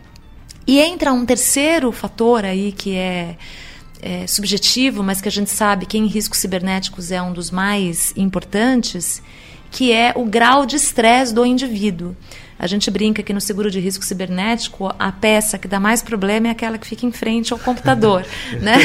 E 0.66 0.80
entra 0.80 1.12
um 1.12 1.26
terceiro 1.26 1.92
fator 1.92 2.44
aí 2.44 2.72
que 2.72 2.96
é 2.96 3.36
é, 4.02 4.26
subjetivo, 4.26 5.02
mas 5.02 5.20
que 5.20 5.28
a 5.28 5.32
gente 5.32 5.50
sabe 5.50 5.86
que 5.86 5.98
em 5.98 6.06
riscos 6.06 6.38
cibernéticos 6.38 7.10
é 7.10 7.20
um 7.20 7.32
dos 7.32 7.50
mais 7.50 8.12
importantes, 8.16 9.22
que 9.70 9.92
é 9.92 10.12
o 10.16 10.24
grau 10.24 10.66
de 10.66 10.76
estresse 10.76 11.34
do 11.34 11.44
indivíduo. 11.44 12.16
A 12.60 12.66
gente 12.66 12.90
brinca 12.90 13.22
que 13.22 13.32
no 13.32 13.40
seguro 13.40 13.70
de 13.70 13.80
risco 13.80 14.04
cibernético, 14.04 14.94
a 14.98 15.10
peça 15.10 15.56
que 15.56 15.66
dá 15.66 15.80
mais 15.80 16.02
problema 16.02 16.48
é 16.48 16.50
aquela 16.50 16.76
que 16.76 16.86
fica 16.86 17.06
em 17.06 17.10
frente 17.10 17.54
ao 17.54 17.58
computador. 17.58 18.26
né? 18.60 18.76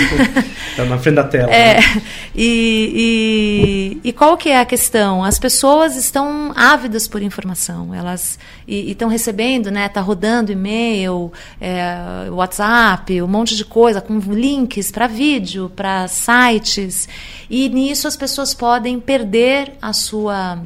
Está 0.70 0.86
na 0.86 0.98
frente 0.98 1.16
da 1.16 1.26
tela. 1.26 1.52
É. 1.52 1.82
Né? 1.82 2.02
E, 2.34 4.00
e, 4.02 4.10
e, 4.10 4.14
qual 4.14 4.38
que 4.38 4.48
é 4.48 4.62
a 4.62 4.66
questão? 4.66 5.26
As 5.26 5.38
pessoas 5.38 5.98
estão 5.98 6.54
ávidas 6.56 7.06
por 7.06 7.22
informação. 7.22 7.94
Elas 7.94 8.40
estão 8.66 9.10
recebendo, 9.10 9.70
né? 9.70 9.88
Está 9.88 10.00
rodando 10.00 10.54
e-mail, 10.54 11.34
é, 11.60 12.30
WhatsApp, 12.30 13.22
um 13.22 13.28
monte 13.28 13.58
de 13.58 13.66
coisa, 13.66 14.00
com 14.00 14.20
links 14.20 14.90
para 14.90 15.06
vídeo, 15.06 15.70
para 15.76 16.08
sites. 16.08 17.10
E 17.50 17.68
nisso 17.68 18.08
as 18.08 18.16
pessoas 18.16 18.54
podem 18.54 19.02
perder 19.02 19.74
a 19.82 19.92
sua 19.92 20.62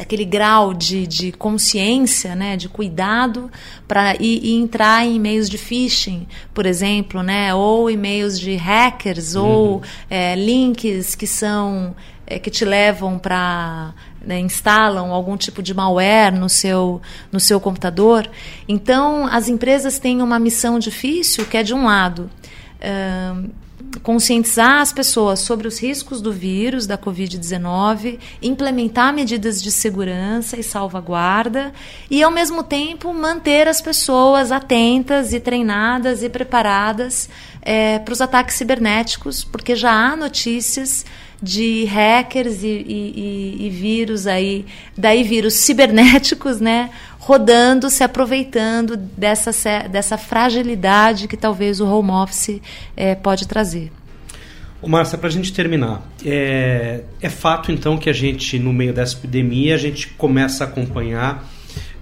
aquele 0.00 0.24
grau 0.24 0.72
de, 0.72 1.06
de 1.06 1.32
consciência, 1.32 2.34
né, 2.34 2.56
de 2.56 2.68
cuidado 2.68 3.50
para 3.86 4.16
e, 4.20 4.40
e, 4.42 4.54
entrar 4.54 5.04
em 5.04 5.16
e-mails 5.16 5.48
de 5.48 5.58
phishing, 5.58 6.26
por 6.54 6.66
exemplo, 6.66 7.22
né, 7.22 7.54
ou 7.54 7.90
e-mails 7.90 8.38
de 8.38 8.56
hackers 8.56 9.34
uhum. 9.34 9.44
ou 9.44 9.82
é, 10.08 10.34
links 10.34 11.14
que 11.14 11.26
são 11.26 11.94
é, 12.26 12.38
que 12.38 12.50
te 12.50 12.64
levam 12.64 13.18
para 13.18 13.94
né, 14.20 14.38
instalam 14.40 15.12
algum 15.12 15.36
tipo 15.36 15.62
de 15.62 15.72
malware 15.72 16.32
no 16.32 16.48
seu 16.48 17.00
no 17.32 17.40
seu 17.40 17.60
computador. 17.60 18.28
Então 18.68 19.26
as 19.26 19.48
empresas 19.48 19.98
têm 19.98 20.22
uma 20.22 20.38
missão 20.38 20.78
difícil 20.78 21.46
que 21.46 21.56
é 21.56 21.62
de 21.62 21.74
um 21.74 21.86
lado 21.86 22.30
conscientizar 24.02 24.80
as 24.80 24.92
pessoas 24.92 25.40
sobre 25.40 25.66
os 25.66 25.80
riscos 25.80 26.20
do 26.20 26.32
vírus, 26.32 26.86
da 26.86 26.96
Covid-19, 26.96 28.18
implementar 28.42 29.12
medidas 29.12 29.62
de 29.62 29.70
segurança 29.70 30.58
e 30.58 30.62
salvaguarda 30.62 31.72
e, 32.10 32.22
ao 32.22 32.30
mesmo 32.30 32.62
tempo, 32.62 33.12
manter 33.12 33.66
as 33.68 33.80
pessoas 33.80 34.52
atentas 34.52 35.32
e 35.32 35.40
treinadas 35.40 36.22
e 36.22 36.28
preparadas 36.28 37.28
é, 37.62 37.98
para 37.98 38.12
os 38.12 38.20
ataques 38.20 38.56
cibernéticos, 38.56 39.44
porque 39.44 39.74
já 39.74 39.92
há 39.92 40.16
notícias 40.16 41.04
de 41.40 41.84
hackers 41.84 42.64
e, 42.64 42.66
e, 42.66 43.66
e, 43.66 43.70
vírus 43.70 44.26
aí, 44.26 44.66
daí 44.96 45.22
vírus 45.22 45.54
cibernéticos, 45.54 46.60
né, 46.60 46.90
rodando, 47.28 47.90
se 47.90 48.02
aproveitando 48.02 48.96
dessa, 48.96 49.50
dessa 49.86 50.16
fragilidade 50.16 51.28
que 51.28 51.36
talvez 51.36 51.78
o 51.78 51.86
home 51.86 52.10
office 52.10 52.58
é, 52.96 53.14
pode 53.14 53.46
trazer. 53.46 53.92
Márcia, 54.82 55.18
para 55.18 55.28
a 55.28 55.30
gente 55.30 55.52
terminar, 55.52 56.10
é, 56.24 57.02
é, 57.20 57.28
fato 57.28 57.70
então 57.70 57.98
que 57.98 58.08
a 58.08 58.14
gente, 58.14 58.58
no 58.58 58.72
meio 58.72 58.94
dessa 58.94 59.14
epidemia, 59.14 59.74
a 59.74 59.76
gente 59.76 60.08
começa 60.08 60.64
a 60.64 60.66
acompanhar 60.68 61.46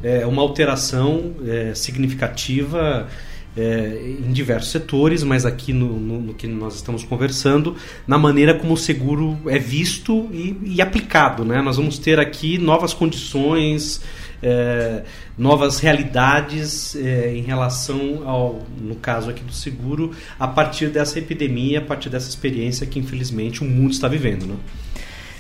é, 0.01 0.25
uma 0.25 0.43
alteração 0.43 1.33
é, 1.45 1.75
significativa 1.75 3.09
é, 3.57 4.17
em 4.25 4.31
diversos 4.31 4.71
setores, 4.71 5.25
mas 5.25 5.45
aqui 5.45 5.73
no, 5.73 5.99
no, 5.99 6.21
no, 6.21 6.35
que 6.35 6.47
nós 6.47 6.77
estamos 6.77 7.03
conversando, 7.03 7.75
na 8.07 8.17
maneira 8.17 8.55
como 8.55 8.75
o 8.75 8.77
seguro 8.77 9.37
é 9.47 9.59
visto 9.59 10.29
e, 10.31 10.57
e 10.63 10.81
aplicado. 10.81 11.45
Né? 11.45 11.61
Nós 11.63 11.79
vamos 11.79 11.99
ter 11.99 12.21
aqui 12.21 12.59
novas 12.59 12.95
condições, 12.95 14.03
é, 14.43 15.03
novas 15.37 15.79
realidades 15.79 16.95
é, 16.97 17.35
em 17.35 17.43
relação 17.43 18.23
ao, 18.29 18.63
no 18.81 18.97
caso 18.97 19.31
aqui 19.31 19.43
do 19.43 19.53
seguro, 19.53 20.13
a 20.39 20.49
partir 20.49 20.89
dessa 20.89 21.19
epidemia, 21.19 21.79
a 21.79 21.83
partir 21.83 22.09
dessa 22.09 22.29
experiência 22.29 22.87
que 22.87 22.99
infelizmente 22.99 23.63
o 23.63 23.65
mundo 23.65 23.93
está 23.93 24.09
vivendo. 24.09 24.47
Né? 24.47 24.57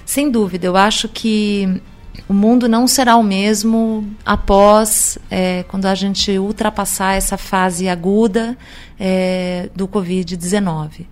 Sem 0.04 0.30
dúvida, 0.30 0.66
eu 0.66 0.76
acho 0.76 1.08
que 1.08 1.80
o 2.28 2.34
mundo 2.34 2.68
não 2.68 2.86
será 2.86 3.16
o 3.16 3.22
mesmo 3.22 4.08
após 4.24 5.18
é, 5.30 5.64
quando 5.64 5.86
a 5.86 5.94
gente 5.94 6.38
ultrapassar 6.38 7.14
essa 7.14 7.36
fase 7.36 7.88
aguda 7.88 8.56
é, 8.98 9.68
do 9.74 9.86
Covid-19. 9.86 11.06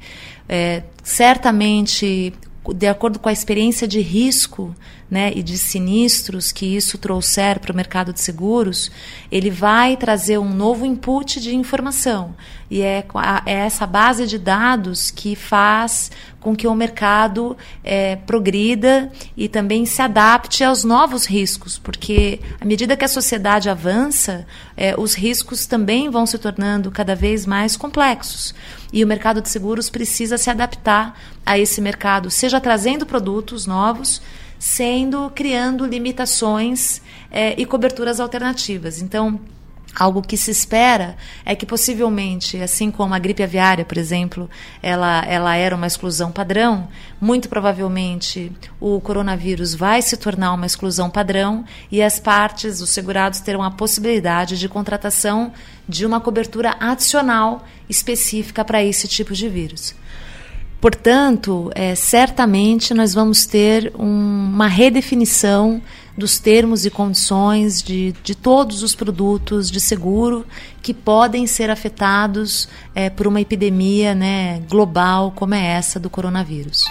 É, 0.49 0.83
certamente, 1.03 2.33
de 2.75 2.87
acordo 2.87 3.19
com 3.19 3.29
a 3.29 3.33
experiência 3.33 3.87
de 3.87 4.01
risco 4.01 4.75
né, 5.11 5.33
e 5.35 5.43
de 5.43 5.57
sinistros 5.59 6.51
que 6.51 6.65
isso 6.65 6.99
trouxer 6.99 7.61
para 7.61 7.73
o 7.73 7.77
mercado 7.77 8.13
de 8.13 8.21
seguros, 8.21 8.91
ele 9.31 9.51
vai 9.51 9.97
trazer 9.97 10.39
um 10.39 10.53
novo 10.53 10.85
input 10.85 11.41
de 11.41 11.55
informação. 11.55 12.35
E 12.71 12.81
é, 12.83 13.05
é 13.47 13.53
essa 13.53 13.87
base 13.87 14.27
de 14.27 14.39
dados 14.39 15.11
que 15.11 15.37
faz 15.37 16.11
com 16.41 16.55
que 16.55 16.67
o 16.67 16.75
mercado 16.75 17.57
é, 17.83 18.17
progrida 18.17 19.11
e 19.37 19.49
também 19.49 19.87
se 19.87 20.03
adapte 20.03 20.63
aos 20.63 20.85
novos 20.85 21.25
riscos, 21.25 21.79
porque 21.79 22.41
à 22.61 22.65
medida 22.65 22.97
que 22.97 23.05
a 23.05 23.09
sociedade 23.09 23.71
avança, 23.71 24.47
é, 24.77 24.95
os 24.99 25.15
riscos 25.15 25.67
também 25.67 26.11
vão 26.11 26.27
se 26.27 26.37
tornando 26.37 26.91
cada 26.91 27.15
vez 27.15 27.47
mais 27.47 27.77
complexos. 27.77 28.55
E 28.93 29.03
o 29.03 29.07
mercado 29.07 29.41
de 29.41 29.49
seguros 29.49 29.89
precisa 29.89 30.37
se 30.37 30.51
adaptar 30.51 31.19
a 31.47 31.59
esse 31.59 31.81
mercado, 31.81 32.31
seja 32.31 32.61
trazendo 32.61 33.07
produtos 33.07 33.67
novos, 33.67 34.21
sendo 34.59 35.31
criando 35.35 35.87
limitações 35.87 37.01
é, 37.31 37.61
e 37.61 37.67
coberturas 37.67 38.21
alternativas. 38.21 39.01
Então, 39.01 39.41
Algo 39.95 40.23
que 40.23 40.37
se 40.37 40.51
espera 40.51 41.17
é 41.45 41.55
que 41.55 41.65
possivelmente, 41.65 42.61
assim 42.61 42.91
como 42.91 43.15
a 43.15 43.19
gripe 43.19 43.45
aviária, 43.45 43.85
por 43.85 43.97
exemplo, 43.97 44.51
ela, 44.83 45.25
ela 45.25 45.55
era 45.55 45.77
uma 45.77 45.87
exclusão 45.87 46.33
padrão, 46.33 46.89
muito 47.21 47.49
provavelmente 47.49 48.51
o 48.81 49.01
coronavírus 49.01 49.73
vai 49.73 50.03
se 50.03 50.17
tornar 50.17 50.53
uma 50.53 50.67
exclusão 50.67 51.09
padrão 51.09 51.65
e 51.93 52.03
as 52.03 52.19
partes, 52.19 52.81
os 52.81 52.91
segurados, 52.91 53.39
terão 53.39 53.63
a 53.63 53.71
possibilidade 53.71 54.59
de 54.59 54.69
contratação 54.69 55.53
de 55.89 56.05
uma 56.05 56.21
cobertura 56.21 56.75
adicional 56.81 57.65
específica 57.89 58.65
para 58.65 58.83
esse 58.83 59.07
tipo 59.07 59.33
de 59.33 59.49
vírus. 59.49 59.95
Portanto, 60.85 61.73
é, 61.75 61.95
certamente 61.95 62.93
nós 62.93 63.15
vamos 63.15 63.47
ter 63.47 63.91
um, 63.99 64.05
uma 64.05 64.67
redefinição 64.67 65.81
dos 66.15 66.39
termos 66.39 66.85
e 66.85 66.91
condições 66.91 67.83
de, 67.83 68.13
de 68.23 68.35
todos 68.35 68.83
os 68.83 68.95
produtos 68.95 69.71
de 69.71 69.81
seguro 69.81 70.45
que 70.83 70.93
podem 70.93 71.47
ser 71.47 71.71
afetados 71.71 72.69
é, 72.95 73.09
por 73.09 73.27
uma 73.27 73.41
epidemia 73.41 74.15
né, 74.15 74.61
global 74.69 75.33
como 75.35 75.55
é 75.55 75.65
essa 75.65 75.99
do 75.99 76.11
coronavírus. 76.11 76.85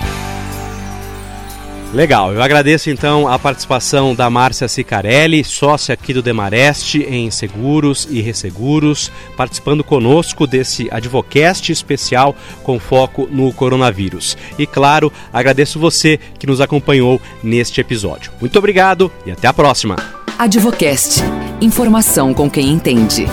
Legal, 1.94 2.34
eu 2.34 2.42
agradeço 2.42 2.90
então 2.90 3.28
a 3.28 3.38
participação 3.38 4.16
da 4.16 4.28
Márcia 4.28 4.68
Sicarelli, 4.68 5.44
sócia 5.44 5.94
aqui 5.94 6.12
do 6.12 6.24
Demareste 6.24 7.04
em 7.04 7.30
Seguros 7.30 8.08
e 8.10 8.20
Resseguros, 8.20 9.12
participando 9.38 9.84
conosco 9.84 10.48
desse 10.48 10.90
Advocast 10.92 11.72
especial 11.72 12.36
com 12.64 12.80
foco 12.80 13.30
no 13.32 13.54
coronavírus. 13.54 14.36
E 14.58 14.66
claro, 14.66 15.14
agradeço 15.32 15.80
você 15.80 16.20
que 16.40 16.48
nos 16.48 16.60
acompanhou 16.60 17.22
neste 17.44 17.80
episódio. 17.80 18.32
Muito 18.42 18.58
obrigado 18.58 19.12
e 19.24 19.32
até 19.32 19.48
a 19.48 19.54
próxima. 19.54 19.96
Advocast. 20.40 21.22
Informação 21.62 22.34
com 22.34 22.50
quem 22.50 22.70
entende. 22.70 23.28